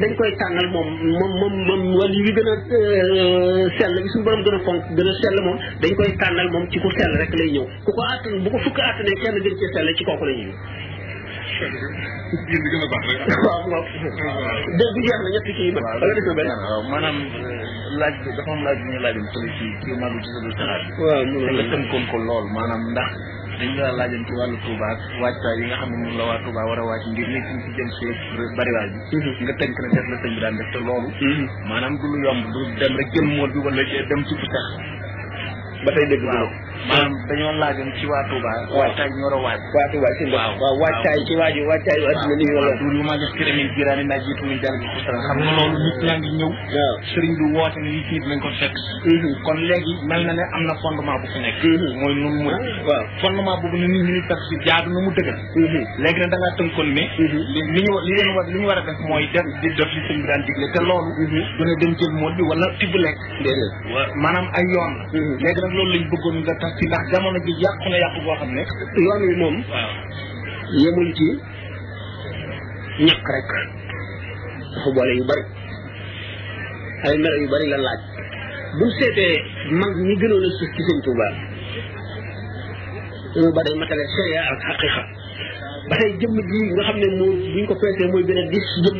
dañ 0.00 0.12
koy 0.20 0.30
tànnal 0.40 0.68
moom 0.74 0.88
moom 1.20 1.32
moom 1.40 1.54
moom 1.68 1.82
wala 2.00 2.14
yu 2.20 2.32
gën 2.36 2.48
a 2.48 2.54
euh, 2.54 3.64
sell 3.78 3.92
bi 4.02 4.08
suñu 4.12 4.24
borom 4.24 4.40
gën 4.46 4.56
a 4.56 4.58
fonk 4.64 4.80
gën 4.96 5.36
a 5.36 5.42
moom 5.48 5.56
dañ 5.82 5.92
koy 6.00 6.10
tànnal 6.22 6.48
moom 6.52 6.64
ci 6.72 6.78
ku 6.80 6.88
sell 6.98 7.12
rek 7.20 7.32
lay 7.40 7.50
ñëw 7.54 7.66
ku 7.84 7.90
ko 7.92 8.02
attan 8.14 8.32
bu 8.42 8.48
ko 8.50 8.58
fukk 8.64 8.78
attanee 8.80 9.18
kenn 9.22 9.36
gën 9.42 9.54
cee 9.60 9.70
sell 9.74 9.88
ci 9.96 10.02
kooku 10.08 10.24
la 10.24 10.32
ñëw 10.40 10.52
yéen 11.68 12.62
bi 12.64 12.68
gën 12.70 12.82
a 12.82 12.86
baax 12.90 13.04
rek. 13.08 13.42
waaw 13.46 13.62
waaw. 13.70 13.86
dé 15.62 16.44
maanaam 16.90 17.16
laaj 17.98 18.14
bi 18.24 18.30
dafa 18.36 18.50
am 18.52 18.62
laaj 18.62 18.78
bi 18.80 18.88
ñu 18.92 18.98
laajoon 19.00 19.26
fële 19.32 19.48
ci 19.56 19.66
kii 19.80 19.96
maa 20.00 20.10
ngi 20.10 20.20
tudd 20.22 20.50
Sénégal. 20.58 20.82
waaw 20.98 21.22
loolu 21.22 21.56
la 21.56 22.00
ko 22.10 22.16
lool 22.18 22.44
maanaam 22.54 22.82
ndax. 22.90 23.10
dañ 23.58 23.70
la 23.78 23.92
laajoon 23.98 24.24
ci 24.26 24.32
wàllu 24.38 24.58
Touba 24.64 24.86
ak 24.90 24.98
waajtaay 25.20 25.56
yi 25.58 25.66
nga 25.66 25.76
xam 25.80 25.90
ne 25.90 25.96
moom 26.02 26.16
la 26.18 26.24
waa 26.28 26.38
Touba 26.44 26.62
war 26.68 26.78
a 26.80 26.82
waaj 26.86 27.02
ngir 27.12 27.28
nekk 27.30 27.48
ci 27.64 27.70
jëm 27.76 27.88
si 27.98 28.04
bariwaay 28.56 28.88
bi 29.10 29.16
mhm. 29.16 29.30
nga 29.44 29.54
tënk 29.60 29.76
na 29.82 29.88
def 29.96 30.06
la 30.10 30.16
sëñ 30.22 30.32
bi 30.34 30.40
daan 30.42 30.56
def 30.58 30.70
te 30.72 30.78
loolu 30.86 31.08
mhm. 31.10 31.46
maanaam 31.68 31.94
du 32.00 32.06
lu 32.12 32.18
yomb 32.26 32.44
du 32.54 32.60
dem 32.80 32.92
rek 32.96 33.08
jël 33.14 33.26
mool 33.36 33.50
bi 33.54 33.58
wala 33.64 33.82
dem 34.10 34.20
tukki 34.28 34.46
sax 34.54 34.68
ba 35.84 35.90
tey 35.94 36.06
dégg 36.10 36.24
waaw 36.26 36.48
maanaam 36.90 37.12
dañoo 37.28 37.52
laajoon 37.62 37.92
ci 38.00 38.06
waa 38.12 38.22
Touba. 38.30 38.50
waajtaay 38.78 39.10
ñu 39.16 39.24
a 39.36 39.38
waaj. 39.46 39.60
waa 39.74 39.86
Touba 39.92 40.08
si 40.18 40.24
ndax 40.24 40.36
waaw 40.60 40.74
waajtaay 40.82 41.18
ci 41.28 41.34
waaj 41.40 41.56
waajtaay 41.70 41.98
yu 42.02 42.08
adduna 42.12 42.36
li 42.40 42.44
ñu 42.48 42.54
war 42.58 42.70
a. 42.72 42.74
duur 42.80 42.94
yu 43.00 43.04
ma 43.08 43.14
def 43.20 43.32
kër 43.38 43.48
yi 43.58 43.64
giraani 43.76 44.02
naaj 44.10 44.22
yi 44.28 44.34
xam 44.38 44.48
nga 44.54 44.70
loolu 45.58 45.78
nit 45.84 45.98
ñaa 46.06 46.18
ngi 46.20 46.30
ñëw. 46.38 46.50
sëriñ 47.12 47.32
bi 47.38 47.44
woote 47.56 47.78
nit 47.84 48.10
ñi 48.12 48.40
ko 48.44 48.48
fekk. 48.60 48.74
Mm-hmm. 49.02 49.42
kon 49.46 49.58
léegi 49.68 49.92
mel 50.08 50.22
na 50.26 50.32
ne 50.38 50.44
am 50.54 50.62
na 50.68 50.74
fondement 50.82 51.16
bu 51.20 51.26
fi 51.32 51.38
nekk. 51.46 51.58
Mm-hmm. 51.70 51.94
mooy 52.00 52.14
nun 52.22 52.34
mu. 52.44 52.50
waaw 52.88 53.02
fondement 53.20 53.56
boobu 53.62 53.76
ne 53.82 53.86
nit 53.94 54.02
ñi 54.06 54.10
ñu 54.16 54.22
tax 54.28 54.40
si 54.48 54.54
jaadu 54.66 54.88
na 54.94 55.00
mm-hmm. 55.04 55.90
léegi 56.02 56.20
nag 56.24 56.34
da 56.44 56.50
tënkoon 56.58 56.88
ne. 56.96 57.02
li 57.32 57.60
li 57.74 57.80
ñu 57.86 57.92
li 58.06 58.12
leen 58.18 58.30
war 58.36 58.44
li 58.52 58.58
ñu 58.60 58.66
war 58.70 58.78
a 58.80 58.82
def 58.88 58.98
mooy 59.08 59.26
def 59.34 59.46
di 59.62 59.68
def 59.78 59.90
li 59.96 60.00
bi 60.08 60.24
daan 60.28 60.42
digle 60.46 60.66
te 60.72 60.80
loolu. 60.88 61.10
dina 61.18 61.72
dem 61.80 61.92
jël 61.98 62.12
mool 62.20 62.32
bi 62.38 62.42
wala 62.50 62.66
tibb 62.78 62.94
lekk. 63.04 63.18
déedéet 63.44 63.74
waaw 63.92 64.10
maanaam 64.22 64.46
ay 64.56 64.64
yoon 64.74 64.92
la. 64.98 65.04
nag 65.44 65.56
loolu 65.74 65.90
lañ 65.94 66.04
bëggoon 66.12 66.38
nga 66.42 66.54
parce 66.62 66.80
ndax 66.86 67.02
jamono 67.12 67.38
ji 67.44 67.52
yàqu 67.62 67.86
na 67.90 67.96
yàqu 68.02 68.18
boo 68.24 68.34
xam 68.40 68.50
ne 68.54 68.62
yoon 69.04 69.20
wi 69.26 69.32
moom 69.42 69.56
yemul 70.82 71.08
ci 71.18 71.26
ñàkk 73.06 73.26
rek 73.34 73.48
dafa 74.74 74.90
boole 74.94 75.12
yu 75.18 75.24
bari 75.28 75.42
ay 77.06 77.16
melo 77.22 77.36
yu 77.42 77.48
bari 77.52 77.66
la 77.72 77.78
laaj 77.86 78.02
bu 78.78 78.84
seetee 78.98 79.36
mag 79.80 79.92
ñi 80.06 80.14
gënoon 80.20 80.46
a 80.46 80.50
suuf 80.56 80.70
ci 80.74 80.82
sëñ 80.86 80.98
Tuuba 81.04 81.26
dañoo 83.34 83.52
ba 83.56 83.62
day 83.64 83.76
matale 83.80 84.04
sharia 84.14 84.40
ak 84.52 84.58
xaqiqa 84.66 85.02
ba 85.88 85.94
tey 85.98 86.12
jëmm 86.20 86.36
ji 86.50 86.58
nga 86.76 86.82
xam 86.86 86.96
ne 87.02 87.08
moo 87.18 87.32
buñ 87.54 87.66
ko 87.70 87.74
peesee 87.82 88.08
mooy 88.12 88.24
gën 88.26 88.38
a 88.38 88.44
dis 88.52 88.68
yi 88.72 88.90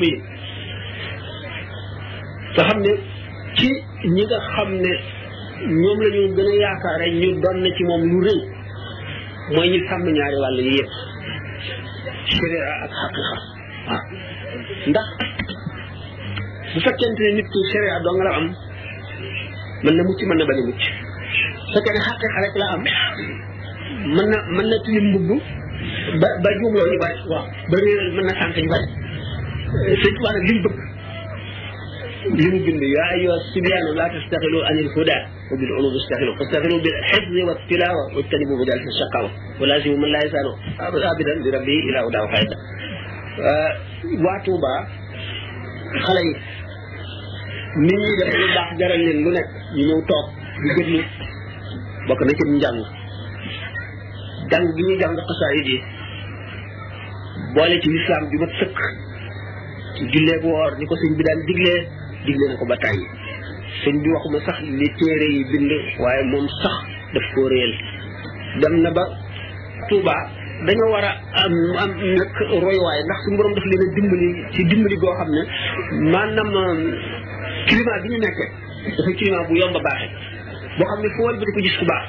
nga 2.51 2.63
xam 2.69 2.79
ne 2.87 2.93
ci 3.57 3.69
ñi 4.15 4.23
nga 4.27 4.39
xam 4.55 4.71
ne 4.85 4.93
ñoom 5.71 5.99
la 6.01 6.09
ñu 6.17 6.23
gën 6.37 6.49
a 6.51 6.55
yaakaare 6.63 7.07
ñu 7.21 7.41
doon 7.43 7.57
na 7.63 7.71
ci 7.77 7.83
moom 7.85 8.03
lu 8.13 8.19
rëy 8.27 8.39
mooy 9.55 9.69
ñu 9.73 9.79
sàmm 9.89 10.07
ñaari 10.17 10.37
wàll 10.43 10.59
yi 10.65 10.73
yëpp 10.79 10.91
sharia 12.37 12.63
ak 12.85 12.91
xaqiqa 13.01 13.29
waaw 13.33 13.45
ah. 13.95 14.01
ndax 14.91 15.07
bu 16.73 16.79
fekkente 16.87 17.21
ne 17.25 17.33
nit 17.37 17.47
ki 17.53 17.59
sharia 17.71 17.95
nga 18.13 18.25
la 18.29 18.33
am 18.39 18.47
mën 19.83 19.95
na 19.97 20.03
mucc 20.07 20.21
mën 20.29 20.37
na 20.39 20.45
bañ 20.49 20.57
a 20.63 20.65
mucc 20.69 20.83
fekkee 21.75 21.95
ne 21.95 22.01
xaqiqa 22.07 22.39
rek 22.45 22.55
la 22.63 22.67
am 22.77 22.83
mën 24.15 24.27
na 24.31 24.39
mën 24.55 24.67
na 24.71 24.77
tilim 24.85 25.07
mbubb 25.11 25.31
ba 26.21 26.29
ba 26.43 26.51
juumloo 26.59 26.89
ñu 26.91 26.99
bari 27.03 27.19
waaw 27.33 27.45
ba 27.71 27.77
réeral 27.85 28.11
mën 28.17 28.25
na 28.29 28.33
sànq 28.39 28.57
ñu 28.63 28.71
bari 28.75 28.87
sëñ 30.03 30.13
Tuubaa 30.15 30.33
nag 30.35 30.45
liñ 30.49 30.59
bëgg 30.65 30.77
يمكن 32.33 32.77
يا 32.99 33.05
ايها 33.19 33.35
الصبيان 33.45 33.83
لا 33.97 34.05
تستغلوا 34.09 34.65
عن 34.69 34.77
الهدى 34.79 35.19
وبالعلوم 35.53 35.93
استغلوا 36.03 36.35
استغلوا 36.43 36.81
بالحفظ 36.85 37.35
والتلاوه 37.49 38.05
واجتنبوا 38.17 38.57
بدل 38.63 38.81
الشقاوه 38.95 39.31
ولازموا 39.61 39.97
من 39.99 40.09
لا 40.13 40.19
يسالوا 40.27 40.55
ابدا 41.13 41.33
لربه 41.45 41.81
الى 41.89 41.99
هدى 42.09 42.19
وحيدا 42.25 42.55
آه، 43.41 43.73
واتوبا 44.25 44.77
خلي 46.07 46.33
من 47.83 47.99
يدخل 48.11 48.41
الله 48.49 48.67
جرى 48.81 48.97
من 49.05 49.11
المنك 49.11 49.49
ينوتوك 49.81 50.27
يجدني 50.69 50.99
بك 52.09 52.21
نكي 52.29 52.45
من 52.51 52.59
جانب 52.63 52.87
جانب 54.51 54.69
بني 54.79 54.97
جانب 55.03 55.19
قصائدي 55.31 55.79
بوالي 57.55 57.79
تي 57.83 57.89
الاسلام 57.91 58.23
جمت 58.33 58.51
سك 58.61 58.79
جلي 60.13 60.35
بوار 60.43 60.73
نكو 60.81 60.95
سنبدان 61.03 61.39
جلي 61.49 62.02
digle 62.27 62.47
na 62.51 62.57
ko 62.61 62.65
ba 62.67 62.77
tàyyi 62.83 63.05
sëñ 63.83 63.95
bi 64.03 64.09
waxuma 64.15 64.39
sax 64.47 64.57
li 64.79 64.87
téere 64.99 65.27
yi 65.35 65.43
bind 65.51 65.71
waaye 66.03 66.23
moom 66.31 66.47
sax 66.63 66.75
daf 67.15 67.27
koo 67.35 67.49
réel 67.49 67.73
dem 68.61 68.75
na 68.83 68.91
ba 68.91 69.05
tuuba 69.89 70.15
dañoo 70.67 70.91
war 70.93 71.05
a 71.05 71.11
am 71.43 71.53
am 71.83 71.91
nag 72.19 72.31
royuwaay 72.63 73.01
ndax 73.07 73.19
suñu 73.25 73.37
borom 73.39 73.55
daf 73.55 73.65
leen 73.67 73.81
dimb 73.83 73.95
dimbali 73.97 74.29
ci 74.55 74.61
dimbali 74.71 74.97
boo 75.03 75.15
xam 75.19 75.29
ne 75.35 75.41
maanaam 76.13 76.51
climat 77.67 78.01
bi 78.03 78.09
ñu 78.13 78.19
nekkee 78.23 78.49
dafa 78.97 79.13
climat 79.19 79.45
bu 79.49 79.57
yomb 79.57 79.77
baaxee 79.83 80.11
boo 80.79 80.87
xam 80.91 80.99
ne 81.03 81.09
foo 81.17 81.27
wëlbati 81.27 81.53
ko 81.57 81.61
gis 81.67 81.77
ku 81.81 81.85
baax 81.91 82.05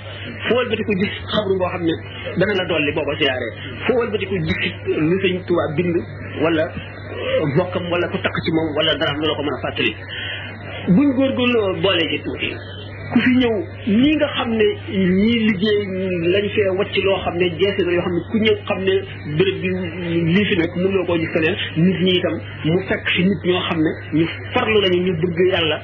foo 0.47 0.57
wëlbati 0.61 0.83
ko 0.87 0.93
gis 1.01 1.13
xabru 1.33 1.57
boo 1.57 1.69
xam 1.73 1.83
ne 1.89 1.93
dana 2.37 2.53
la 2.59 2.65
dolli 2.69 2.91
booba 2.93 3.13
siyaaree 3.19 3.51
foo 3.87 3.97
wëlbati 3.99 4.25
ko 4.29 4.35
gis 4.47 4.61
lu 5.09 5.15
sëñ 5.23 5.35
Touba 5.47 5.63
bind 5.77 5.95
wala 6.43 6.65
bokkam 7.57 7.83
wala 7.91 8.05
ku 8.11 8.17
takk 8.19 8.35
ci 8.43 8.49
moom 8.53 8.69
wala 8.75 8.93
dara 8.97 9.13
lu 9.17 9.23
la 9.27 9.35
ko 9.37 9.41
mën 9.47 9.53
a 9.53 9.57
fàttali 9.63 9.91
buñ 10.95 11.07
góorgóorlu 11.17 11.61
boole 11.83 12.03
ji 12.11 12.17
tuuti 12.25 12.49
ñëw 13.39 13.55
ñii 14.01 14.15
nga 14.17 14.27
xam 14.37 14.49
ne 14.59 14.67
ñii 15.17 15.37
liggéey 15.47 15.79
lañ 16.33 16.45
fee 16.53 17.05
loo 17.07 17.17
xam 17.23 17.35
ne 17.41 17.47
jeese 17.59 17.81
na 17.85 17.91
yoo 17.95 18.03
xam 18.05 18.13
ne 18.17 18.21
ku 18.31 18.37
ñëw 18.45 18.55
xam 18.67 18.79
ne 18.87 18.93
béréb 19.37 19.57
bi 19.61 19.69
lii 20.33 20.45
fi 20.49 20.55
nekk 20.61 20.73
mënuloo 20.81 21.05
koo 21.07 21.17
gis 21.21 21.31
feneen 21.35 21.55
nit 21.85 22.23
mu 22.71 22.77
fekk 22.89 23.03
fi 23.15 23.21
xam 23.67 23.79
ne 23.85 23.91
ñu 24.17 24.25
farlu 24.53 24.79
lañu 24.83 24.99
ñu 25.05 25.13
bëgg 25.21 25.39
yàlla 25.53 25.77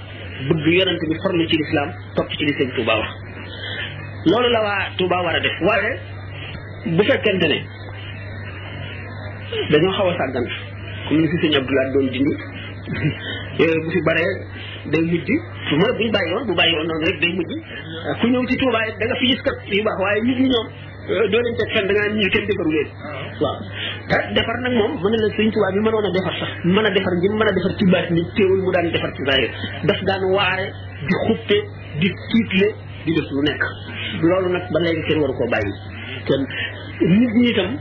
bëgg 0.49 0.65
yonent 0.79 1.01
bi 1.09 1.15
farlu 1.23 1.43
ci 1.49 1.55
lislaam 1.61 1.89
topp 2.15 2.29
ci 2.37 2.43
li 2.45 2.53
sëñ 2.57 2.69
Touba 2.75 2.93
loolu 4.29 4.49
la 4.55 4.61
waa 4.67 4.81
Touba 4.97 5.17
war 5.25 5.35
a 5.35 5.39
def 5.45 5.57
waaye 5.67 5.91
bu 6.97 7.03
fekkente 7.09 7.47
ne 7.51 7.59
dañoo 9.71 9.93
xaw 9.97 10.09
a 10.11 10.17
sàggan 10.19 10.47
ñu 11.17 11.25
fi 11.33 11.37
sëñ 11.41 11.51
Abdoulaye 11.57 11.91
doon 11.93 12.07
dindi 12.07 12.33
eh, 13.65 13.73
bu 13.83 13.89
fi 13.93 13.99
baree 14.05 14.31
day 14.93 15.01
mujj 15.09 15.29
su 15.67 15.73
ma 15.81 15.89
buñ 15.97 16.09
bàyyi 16.13 16.31
woon 16.33 16.45
bu 16.49 16.53
bàyyi 16.59 16.73
woon 16.77 16.87
noonu 16.89 17.05
rek 17.09 17.17
day 17.21 17.31
mujj 17.37 17.51
eh, 17.57 18.15
ku 18.19 18.25
ñëw 18.29 18.43
ci 18.49 18.55
Touba 18.59 18.79
da 18.97 19.05
nga 19.05 19.15
fi 19.21 19.25
gis 19.29 19.41
kat 19.45 19.57
yu 19.73 19.83
baax 19.85 19.97
waaye 20.03 20.21
nit 20.25 20.37
ñi 20.41 20.47
ñoom 20.53 20.67
eh, 21.09 21.25
doo 21.31 21.41
leen 21.43 21.55
teg 21.59 21.69
fenn 21.73 21.87
da 21.89 21.93
ngaa 21.93 22.09
ñu 22.13 22.29
kenn 22.33 22.45
defaru 22.49 22.71
leen 22.75 22.89
ah. 23.01 23.41
waaw 23.41 23.57
te 24.09 24.15
defar 24.37 24.57
nag 24.65 24.73
moom 24.79 24.91
mën 25.01 25.09
na 25.13 25.17
la 25.25 25.29
sëñ 25.37 25.47
Touba 25.53 25.69
bi 25.75 25.79
mënoon 25.85 26.05
a 26.05 26.11
defar 26.17 26.35
sax 26.41 26.49
mën 26.75 26.85
a 26.85 26.91
defar 26.97 27.13
ngir 27.17 27.33
mën 27.39 27.49
a 27.49 27.53
defar 27.57 27.73
ci 27.77 27.85
baat 27.93 28.07
ni 28.15 28.21
teewul 28.37 28.61
mu 28.65 28.71
daan 28.75 28.87
defar 28.95 29.11
ci 29.17 29.21
zahir 29.29 29.49
daf 29.89 29.99
daan 30.09 30.23
waare 30.33 30.65
di 31.09 31.15
xuppe 31.25 31.57
di 32.01 32.09
tiitle 32.29 32.69
di 33.05 33.11
def 33.17 33.27
lu 33.33 33.41
nekk 33.47 33.63
loolu 34.25 34.49
nag 34.55 34.65
ba 34.73 34.79
léegi 34.85 35.03
kenn 35.09 35.21
waru 35.25 35.33
koo 35.37 35.49
bàyyi 35.53 35.73
kenn 36.25 36.43
nit 37.17 37.33
ñi 37.43 37.77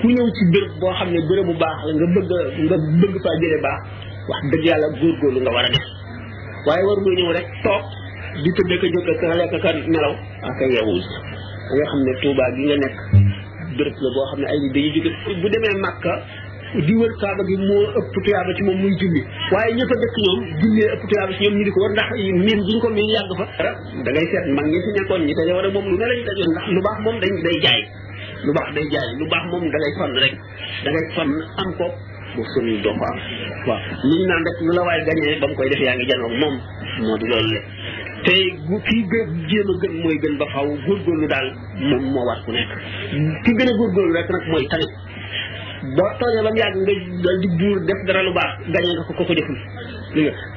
ku 0.00 0.06
ñëw 0.08 0.28
ci 0.36 0.42
béréb 0.52 0.72
boo 0.80 0.92
xam 0.98 1.08
ne 1.12 1.20
béréb 1.28 1.44
bu 1.48 1.54
baax 1.60 1.76
la 1.86 1.92
nga 1.96 2.06
bëgg 2.16 2.32
nga 2.66 2.76
bëgg 3.00 3.14
faa 3.24 3.34
jële 3.40 3.58
baax 3.64 3.78
wax 4.30 4.40
dëgg 4.52 4.64
yàlla 4.68 4.88
góorgóorlu 5.00 5.40
nga 5.44 5.52
war 5.56 5.64
a 5.68 5.70
def 5.74 5.86
waaye 6.66 6.82
war 6.88 6.98
nga 7.04 7.10
ñëw 7.18 7.30
rek 7.36 7.48
toog 7.64 7.84
di 8.44 8.50
tëddee 8.56 8.78
ko 8.80 8.86
jóg 8.94 9.06
ak 9.12 9.20
lekk 9.40 9.54
ka 9.64 9.70
nelaw 9.92 10.14
ak 10.50 10.58
a 10.64 10.66
yeewul 10.72 11.00
da 11.78 11.84
xam 11.90 12.00
ne 12.06 12.12
Tuubaa 12.22 12.48
gi 12.56 12.62
nga 12.68 12.76
nekk 12.84 12.96
béréb 13.76 13.96
la 14.04 14.10
boo 14.16 14.26
xam 14.30 14.38
ne 14.40 14.46
ay 14.52 14.58
nit 14.62 14.72
dañuy 14.74 14.90
jóge 14.94 15.10
bu 15.42 15.46
demee 15.54 15.74
Màkka 15.84 16.14
di 16.86 16.94
wër 16.96 17.12
kaaba 17.20 17.42
gi 17.50 17.56
moo 17.68 17.82
ëpp 17.98 18.08
tuyaaba 18.24 18.50
ci 18.56 18.62
moom 18.66 18.78
muy 18.80 18.94
julli 19.00 19.20
waaye 19.52 19.70
ñëpp 19.76 19.92
a 19.94 19.96
dëkk 20.02 20.16
ñoom 20.24 20.40
jullee 20.60 20.88
ëpp 20.94 21.02
tuyaaba 21.08 21.32
ci 21.36 21.40
ñoom 21.44 21.54
ñu 21.60 21.64
di 21.68 21.72
ko 21.74 21.78
war 21.84 21.92
ndax 21.92 22.08
miin 22.46 22.60
bi 22.64 22.72
ñu 22.72 22.80
ko 22.80 22.88
miin 22.88 23.10
yàgg 23.16 23.32
fa 23.40 23.46
da 24.04 24.08
ngay 24.14 24.26
seet 24.32 24.46
mag 24.56 24.66
ñi 24.70 24.78
fi 24.84 24.90
nekkoon 24.96 25.22
ñi 25.26 25.32
dañoo 25.38 25.56
war 25.60 25.66
a 25.68 25.70
moom 25.74 25.86
lu 25.90 25.96
dañ 25.98 27.32
day 27.44 27.58
jaay 27.66 27.82
lu 28.46 28.50
baax 28.56 28.68
day 28.76 28.84
jaay 28.94 29.10
lu 29.20 29.24
baax 29.32 29.44
moom 29.50 29.64
da 29.72 29.78
ngay 29.82 29.94
sonn 29.98 30.12
rek 30.22 30.34
da 30.84 30.88
ngay 30.92 31.06
sonn 31.14 31.30
am 31.62 31.70
ko 31.78 31.86
bu 32.34 32.42
suñu 32.52 32.74
doo 32.84 32.94
ko 32.98 33.04
am 33.10 33.18
waaw 33.68 33.80
li 34.08 34.14
ñu 34.20 34.26
naan 34.28 34.40
rek 34.46 34.56
lu 34.66 34.72
la 34.76 34.82
waay 34.88 35.00
gañee 35.08 35.32
ba 35.40 35.46
mu 35.50 35.54
koy 35.58 35.68
def 35.70 35.80
yaa 35.86 35.94
ngi 35.96 36.06
janoog 36.10 36.34
moom 36.42 36.54
moo 37.04 37.16
di 37.20 37.26
loolu 37.32 37.50
le 37.54 37.60
te 38.24 38.34
bu 38.68 38.74
kii 38.86 39.02
gën 39.12 39.28
jéem 39.50 39.68
a 39.72 39.74
gën 39.82 39.92
mooy 40.02 40.16
gën 40.22 40.34
ba 40.40 40.46
xaw 40.52 40.64
faw 40.66 40.68
góorgóorlu 40.86 41.26
daal 41.32 41.48
moom 41.88 42.02
moo 42.14 42.24
war 42.28 42.38
ku 42.44 42.50
nekk 42.56 42.70
ki 43.44 43.50
gën 43.58 43.68
a 43.70 43.72
góorgóorlu 43.78 44.12
rek 44.18 44.28
nag 44.34 44.44
mooy 44.50 44.64
tamit 44.72 44.92
bo 45.82 46.04
toñe 46.18 46.40
bam 46.44 46.56
yag 46.56 46.74
nga 46.84 46.92
dal 47.24 47.36
di 47.40 47.48
bur 47.58 47.76
def 47.88 48.00
dara 48.06 48.20
lu 48.22 48.30
baax 48.36 48.52
gañe 48.72 48.92
nga 48.94 49.04
ko 49.08 49.12
ko 49.18 49.22
ko 49.24 49.32
deful 49.34 49.60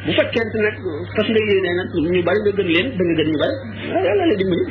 bu 0.05 0.11
fekkente 0.19 0.57
nak 0.59 0.75
fas 1.15 1.27
nga 1.31 1.41
yene 1.47 1.69
nak 1.79 1.89
ñu 2.11 2.19
bari 2.27 2.39
nga 2.43 2.51
gën 2.57 2.67
leen 2.75 2.87
da 2.97 3.01
nga 3.07 3.15
gën 3.17 3.27
ñu 3.31 3.37
bari 3.41 3.55
yalla 4.05 4.23
la 4.27 4.35
dimbali 4.39 4.63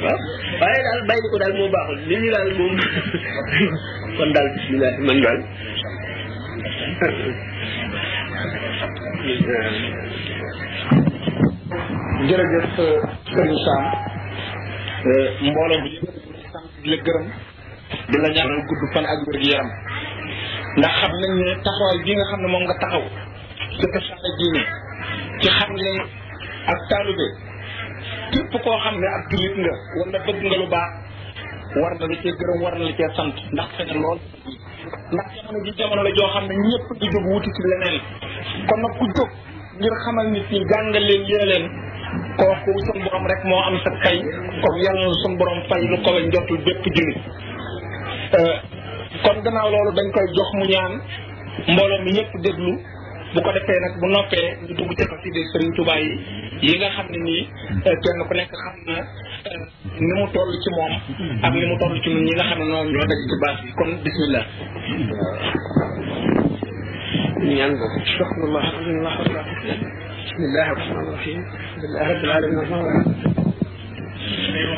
waye 0.60 0.80
dal 0.86 1.00
bayyi 1.08 1.28
ko 1.32 1.36
dal 1.42 1.52
mo 1.56 1.64
baaxul 1.74 1.98
li 2.08 2.16
ñu 2.22 2.30
dal 2.36 2.50
mom 2.58 2.74
kon 4.16 4.30
dal 4.36 4.46
bismillah 4.56 4.92
man 5.06 5.18
dal 5.24 5.38
jërëjëf 12.28 12.64
sëriñ 12.76 13.50
sam 13.64 13.82
euh, 15.08 15.28
mbooloo 15.48 15.80
bi 15.84 15.90
la 16.90 16.96
gërëm 17.06 17.26
di 18.10 18.16
la 18.20 18.28
ñaanal 18.36 18.60
gudd 18.68 18.82
fan 18.92 19.04
ak 19.12 19.18
yaram 19.48 19.70
ndax 20.76 20.92
xam 21.00 21.12
nañ 21.20 21.30
ni 21.36 21.52
taxawaay 21.66 21.98
bii 22.04 22.16
nga 22.16 22.28
xam 22.30 22.40
ne 22.42 22.48
moom 22.52 22.62
nga 22.66 22.76
taxaw 22.82 23.04
dëkk 23.80 23.94
sàlla 24.08 24.30
diine 24.38 24.60
ci 25.40 25.48
xam 25.58 25.70
leen 25.84 25.98
ak 26.72 26.80
taalube 26.88 27.26
képp 28.32 28.52
koo 28.64 28.76
xam 28.84 28.94
ne 29.00 29.06
ak 29.16 29.22
jullit 29.30 29.54
nga 29.62 29.72
wala 29.98 30.18
bëgg 30.26 30.38
nga 30.46 30.56
lu 30.60 30.66
baax 30.74 30.92
war 31.80 31.92
na 31.98 32.04
la 32.10 32.16
cee 32.22 32.34
gërëm 32.40 32.58
war 32.64 32.74
na 32.78 32.84
la 32.88 32.92
cee 32.98 33.10
sant 33.18 33.34
ndax 33.54 33.68
fexe 33.76 33.94
lool 34.02 34.18
ndax 35.14 35.28
jamono 35.38 35.60
ji 35.64 35.72
jamono 35.78 36.02
la 36.06 36.10
joo 36.16 36.30
xam 36.34 36.44
ne 36.48 36.54
ñëpp 36.68 36.86
di 37.00 37.06
jóg 37.12 37.26
wuti 37.32 37.50
ci 37.56 37.62
leneen 37.70 37.96
kon 38.68 38.78
nag 38.84 38.94
ku 38.98 39.04
jóg 39.16 39.30
ngir 39.80 39.94
xamal 40.04 40.26
nit 40.34 40.46
ñi 40.54 40.60
jàngal 40.70 41.04
leen 41.08 41.22
yéene 41.30 41.46
leen 41.52 41.64
kooku 42.38 42.70
sun 42.86 42.98
borom 43.04 43.24
rek 43.32 43.42
moo 43.48 43.62
am 43.68 43.76
sa 43.84 43.90
kay 44.04 44.18
kon 44.62 44.74
yàlla 44.84 45.04
na 45.10 45.16
sun 45.22 45.32
borom 45.38 45.60
fay 45.68 45.82
lu 45.90 45.96
kawe 46.04 46.20
njortul 46.26 46.58
bépp 46.66 46.82
jullit 46.94 47.18
euh, 48.38 48.56
kon 49.24 49.38
gannaaw 49.46 49.68
loolu 49.74 49.90
dañ 49.98 50.06
koy 50.14 50.26
jox 50.36 50.48
mu 50.58 50.64
ñaan 50.72 50.92
mbooloo 51.72 52.00
mi 52.04 52.10
ñëpp 52.16 52.30
déglu 52.44 52.70
bu 53.32 53.38
ko 53.44 53.50
defee 53.56 53.78
nag 53.84 53.94
bu 54.00 54.06
noppee 54.12 54.46
ñu 54.66 54.72
dugg 54.78 54.90
ci 54.98 55.04
xasida 55.10 55.40
Sëriñ 55.52 55.70
Tuubaa 55.76 55.98
yi 56.04 56.10
yi 56.66 56.72
nga 56.78 56.88
xam 56.96 57.06
ne 57.12 57.18
nii 57.26 57.42
euh, 57.86 57.96
kenn 58.02 58.20
ku 58.28 58.32
nekk 58.34 58.52
xam 58.62 58.74
na 58.88 58.96
euh, 58.98 59.00
ni 60.06 60.12
mu 60.18 60.24
toll 60.34 60.50
ci 60.62 60.68
moom 60.76 60.92
ak 61.46 61.52
ni 61.54 61.64
mu 61.70 61.74
toll 61.80 61.94
ci 62.02 62.08
ñun 62.10 62.24
ñi 62.28 62.32
nga 62.36 62.46
xam 62.50 62.58
ne 62.60 62.66
noonu 62.70 62.90
ñoo 62.92 63.06
daj 63.10 63.20
ci 63.30 63.34
baas 63.42 63.58
bi 63.64 63.70
kon 63.78 63.90
bismillah 64.04 64.46
ñaan 67.56 67.72
boobu 67.80 67.98
soxna 68.16 68.46
ma 68.54 68.62
bismillah 68.74 70.64
rahmaan 70.78 71.06
rahim 71.14 71.40
alhamdulilah 72.02 73.31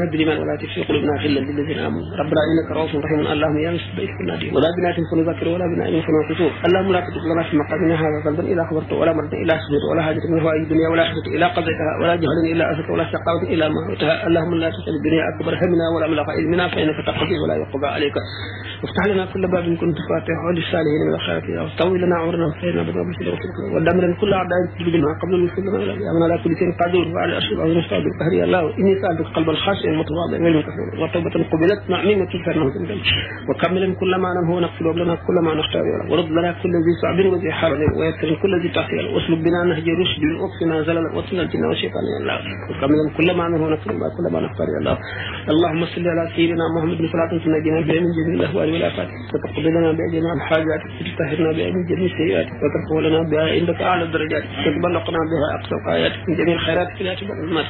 لنا 0.09 0.39
ولا 0.39 0.55
تشرك 0.55 0.87
قلوبنا 0.87 1.21
غلا 1.21 1.39
للذين 1.39 1.79
آمنوا 1.79 2.15
ربنا 2.21 2.39
إنك 2.51 2.71
رؤوف 2.77 2.95
رحيم 3.05 3.19
اللهم 3.27 3.57
يا 3.57 3.79
النادي 4.19 4.51
ولا 4.55 4.67
بناء 4.77 4.99
يكون 5.01 5.19
ذاكر 5.25 5.47
ولا 5.47 5.65
بناء 5.75 5.87
يكون 5.93 6.15
قصور 6.29 6.51
اللهم 6.67 6.91
لا 6.95 6.99
تجد 7.05 7.23
لنا 7.33 7.43
في 7.49 7.53
مقامنا 7.61 7.95
هذا 8.03 8.17
ذنبا 8.25 8.43
الا 8.51 8.63
خبرته 8.69 8.95
ولا 9.01 9.11
مرض 9.17 9.33
الا 9.43 9.53
سجود 9.63 9.83
ولا 9.91 10.01
حاجه 10.07 10.21
من 10.31 10.39
اي 10.55 10.63
دنيا 10.71 10.87
ولا 10.91 11.03
حاجه 11.07 11.23
الى 11.35 11.45
قضيتها 11.57 11.91
ولا 12.01 12.15
جهل 12.21 12.37
الا 12.53 12.63
اثرك 12.71 12.89
ولا 12.93 13.03
شقاوه 13.13 13.43
الا 13.53 13.65
مهوتها 13.75 14.15
اللهم 14.27 14.53
لا 14.63 14.69
تسال 14.75 14.93
الدنيا 14.99 15.23
اكبر 15.31 15.53
همنا 15.61 15.85
ولا 15.95 16.05
مبلغ 16.07 16.25
علمنا 16.37 16.65
فانك 16.73 16.97
تقضي 17.09 17.37
ولا 17.43 17.55
يقضى 17.63 17.87
عليك 17.95 18.15
افتح 18.85 19.03
لنا 19.13 19.23
كل 19.33 19.41
باب 19.53 19.65
كنت 19.81 19.97
فاتحه 20.11 20.45
للصالحين 20.57 21.01
من 21.07 21.13
الخيرات 21.19 21.47
واستوي 21.63 21.97
لنا 22.03 22.15
عمرنا 22.21 22.45
وخيرنا 22.49 22.81
بضرب 22.87 23.05
ودمر 23.75 24.03
كل 24.21 24.31
اعداء 24.39 24.59
تجد 24.79 24.95
منها 24.95 25.13
قبل 25.21 25.33
المسلمين 25.39 25.81
يا 26.05 26.11
من 26.15 26.21
على 26.27 26.37
كل 26.43 26.53
شيء 26.59 26.69
قادر 26.81 27.07
وعلى 27.15 27.33
اشرف 27.39 27.57
عظيم 27.63 27.81
قادر 27.91 28.33
يا 28.39 28.43
الله 28.47 28.63
اني 28.79 28.93
سالتك 29.01 29.25
قلبا 29.35 29.53
خاشعا 29.65 29.91
متواضعا 30.01 30.39
وتوبه 31.01 31.29
قبلت 31.51 31.81
مع 31.93 31.99
منك 32.09 32.29
فانه 32.45 32.65
وكمل 33.49 33.81
كل 34.01 34.15
ما 34.23 34.29
هو 34.49 34.66
نقصد 34.67 34.97
لنا 34.99 35.15
كل 35.27 35.33
ما 35.45 35.53
نختار 35.59 35.83
يرى 35.91 36.05
ورد 36.13 36.29
لنا 36.35 36.51
كل 36.63 36.71
ذي 36.85 36.93
صعب 37.01 37.17
وذي 37.33 37.51
حرج 37.59 37.79
ويسر 37.99 38.29
كل 38.41 38.53
ذي 38.61 38.69
تحصيل 38.77 39.05
واسلب 39.13 39.37
بنا 39.45 39.59
نهج 39.69 39.87
رشد 39.99 40.23
واقصنا 40.41 40.75
زلل 40.87 41.05
واسلنا 41.17 41.41
الجنة 41.45 41.67
والشيطان 41.69 42.03
يا 42.11 42.17
الله 42.21 42.35
وكمل 42.69 42.97
كل 43.17 43.29
ما 43.37 43.45
نهو 43.51 43.69
نقتل 43.73 43.91
لنا 43.95 44.07
كل 44.17 44.25
ما 44.33 44.39
نختار 44.45 44.67
يرى 44.67 44.79
الله 44.87 44.95
اللهم 45.53 45.81
صل 45.93 46.07
على 46.15 46.25
سيدنا 46.35 46.63
محمد 46.77 46.97
صلاة 47.11 47.29
تنجينا 47.31 47.79
بها 47.87 47.99
من 48.05 48.11
جميع 48.17 48.33
الاهوال 48.39 48.67
والافات 48.73 49.09
وتقضي 49.33 49.69
لنا 49.75 49.89
باجنا 49.97 50.29
الحاجات 50.37 50.81
وتطهرنا 51.01 51.49
بها 51.57 51.69
من 51.75 51.81
جميع 51.89 52.05
السيئات 52.13 52.47
وترفع 52.63 52.95
لنا 53.07 53.19
بها 53.31 53.45
عندك 53.57 53.79
اعلى 53.89 54.03
الدرجات 54.07 54.43
وتبلغنا 54.65 55.21
بها 55.31 55.45
اقصى 55.57 55.75
الغايات 55.85 56.11
من 56.27 56.33
جميع 56.39 56.53
الخيرات 56.59 56.87
في 56.95 57.01
الحمد 57.03 57.67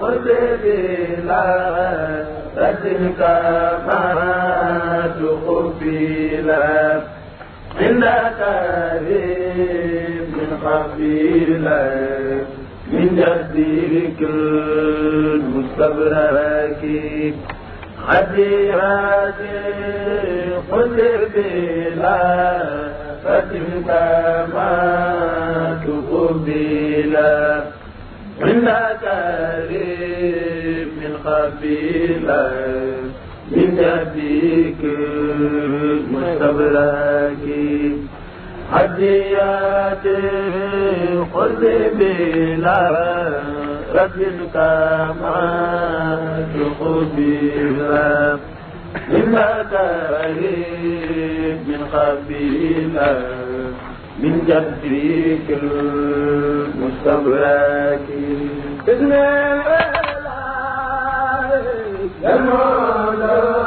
خذ 0.00 0.18
بلا 0.62 1.46
أتلك 2.58 3.20
ما 3.86 4.00
تقبلا 5.20 7.00
عند 7.80 8.04
قريب 8.40 10.28
من 10.36 10.50
قبيلا 10.64 11.80
من 12.92 13.08
جدك 13.18 14.20
المستبرك 14.30 16.82
عديرات 18.08 19.40
قدر 20.72 21.20
بلا 21.34 22.34
فتلك 23.24 23.88
ما 24.54 24.76
تقبلا 25.84 27.36
عند 28.42 28.68
قريب 29.02 29.93
قبيلة 31.24 32.52
من 33.50 33.78
أبيك 33.84 34.82
من 36.12 36.24
حديات 36.40 37.46
حدياتي 38.72 40.20
خذ 41.34 41.60
بلا 41.98 42.78
رد 43.94 44.18
كما 44.52 45.42
تخبيرا 46.54 48.38
مما 49.12 49.48
ترهيب 49.70 51.60
من 51.68 51.80
قبيلة 51.92 53.10
من 54.20 54.34
جدك 54.48 55.48
المستبرك 55.62 58.08
بسم 58.88 59.10
الله 59.12 60.03
And 62.26 62.46
Dharma 62.46 63.63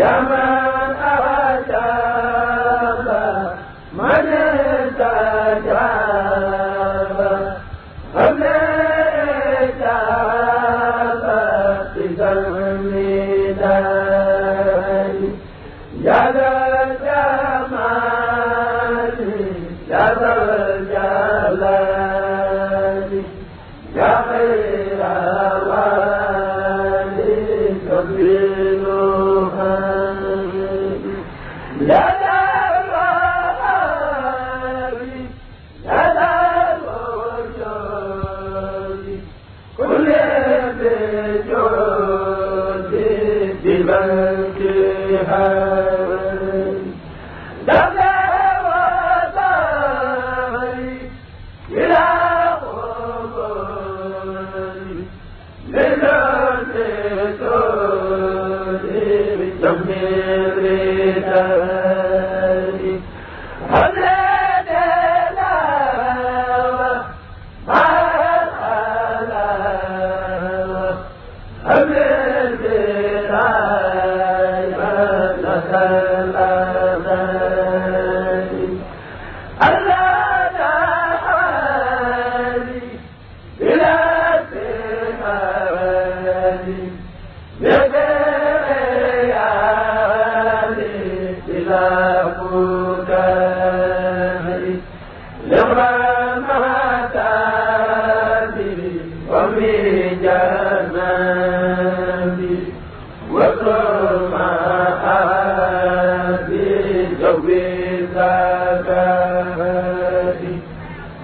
Yeah? 0.00 0.29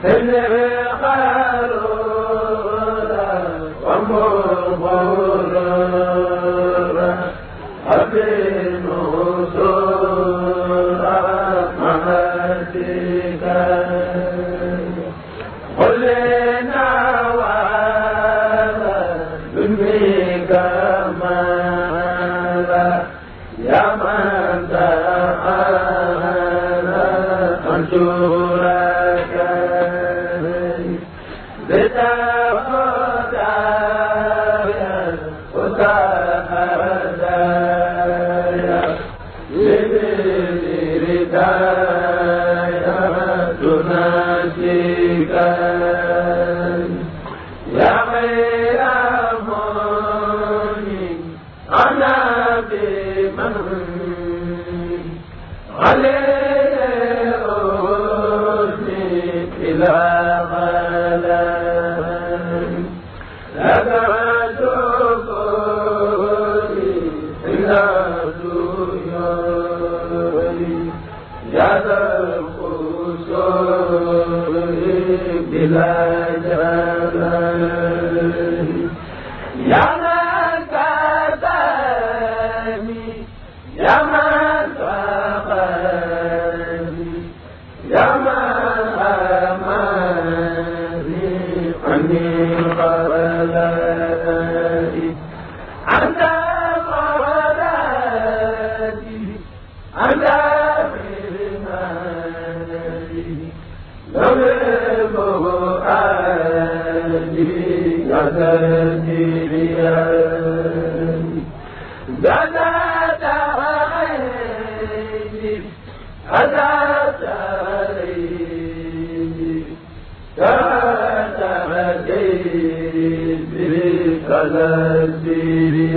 فإن 0.03 0.31
Aleluya. 55.79 56.36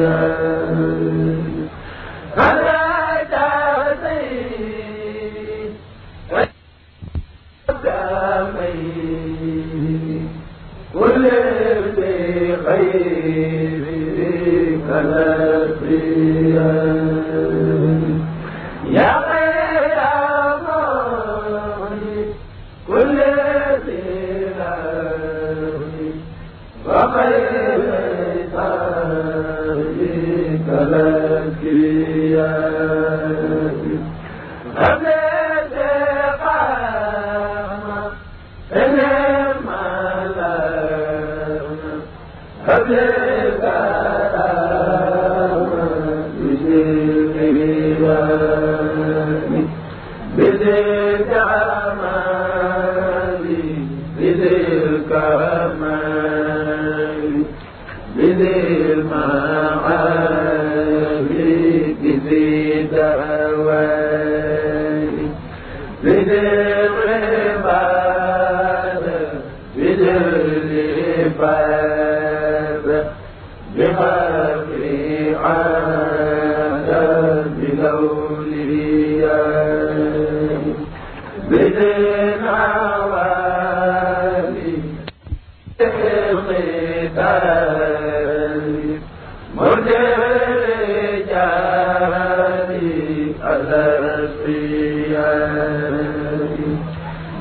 Amen. 0.06 1.39
Hallelujah. 42.70 44.19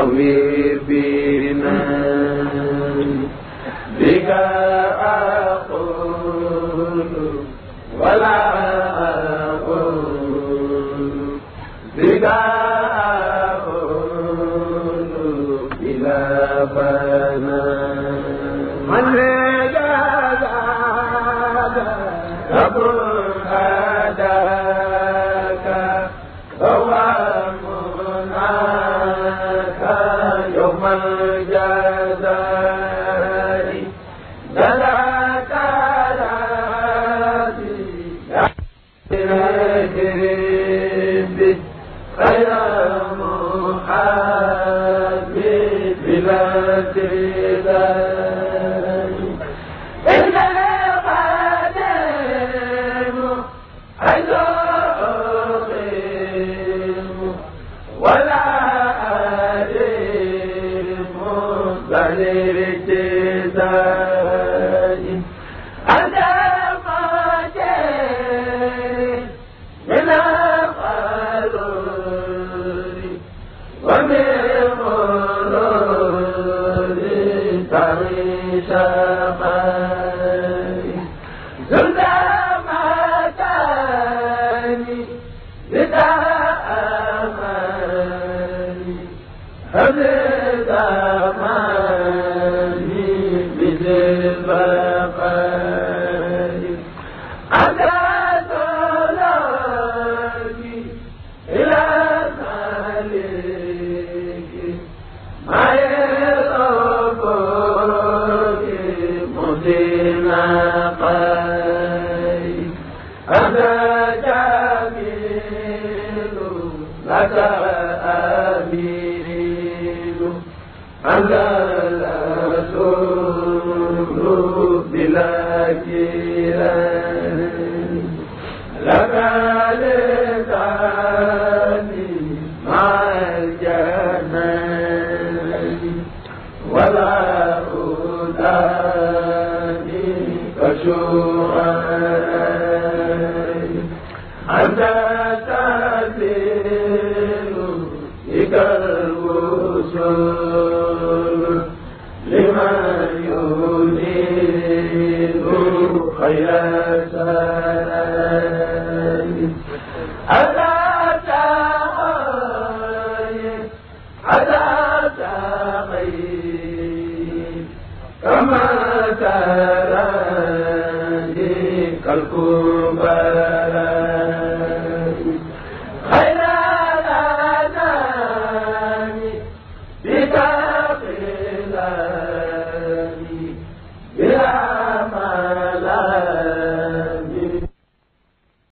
طويل 0.00 0.78
بينا 0.88 2.09
Sari 77.70 78.64
Sapa 78.66 80.09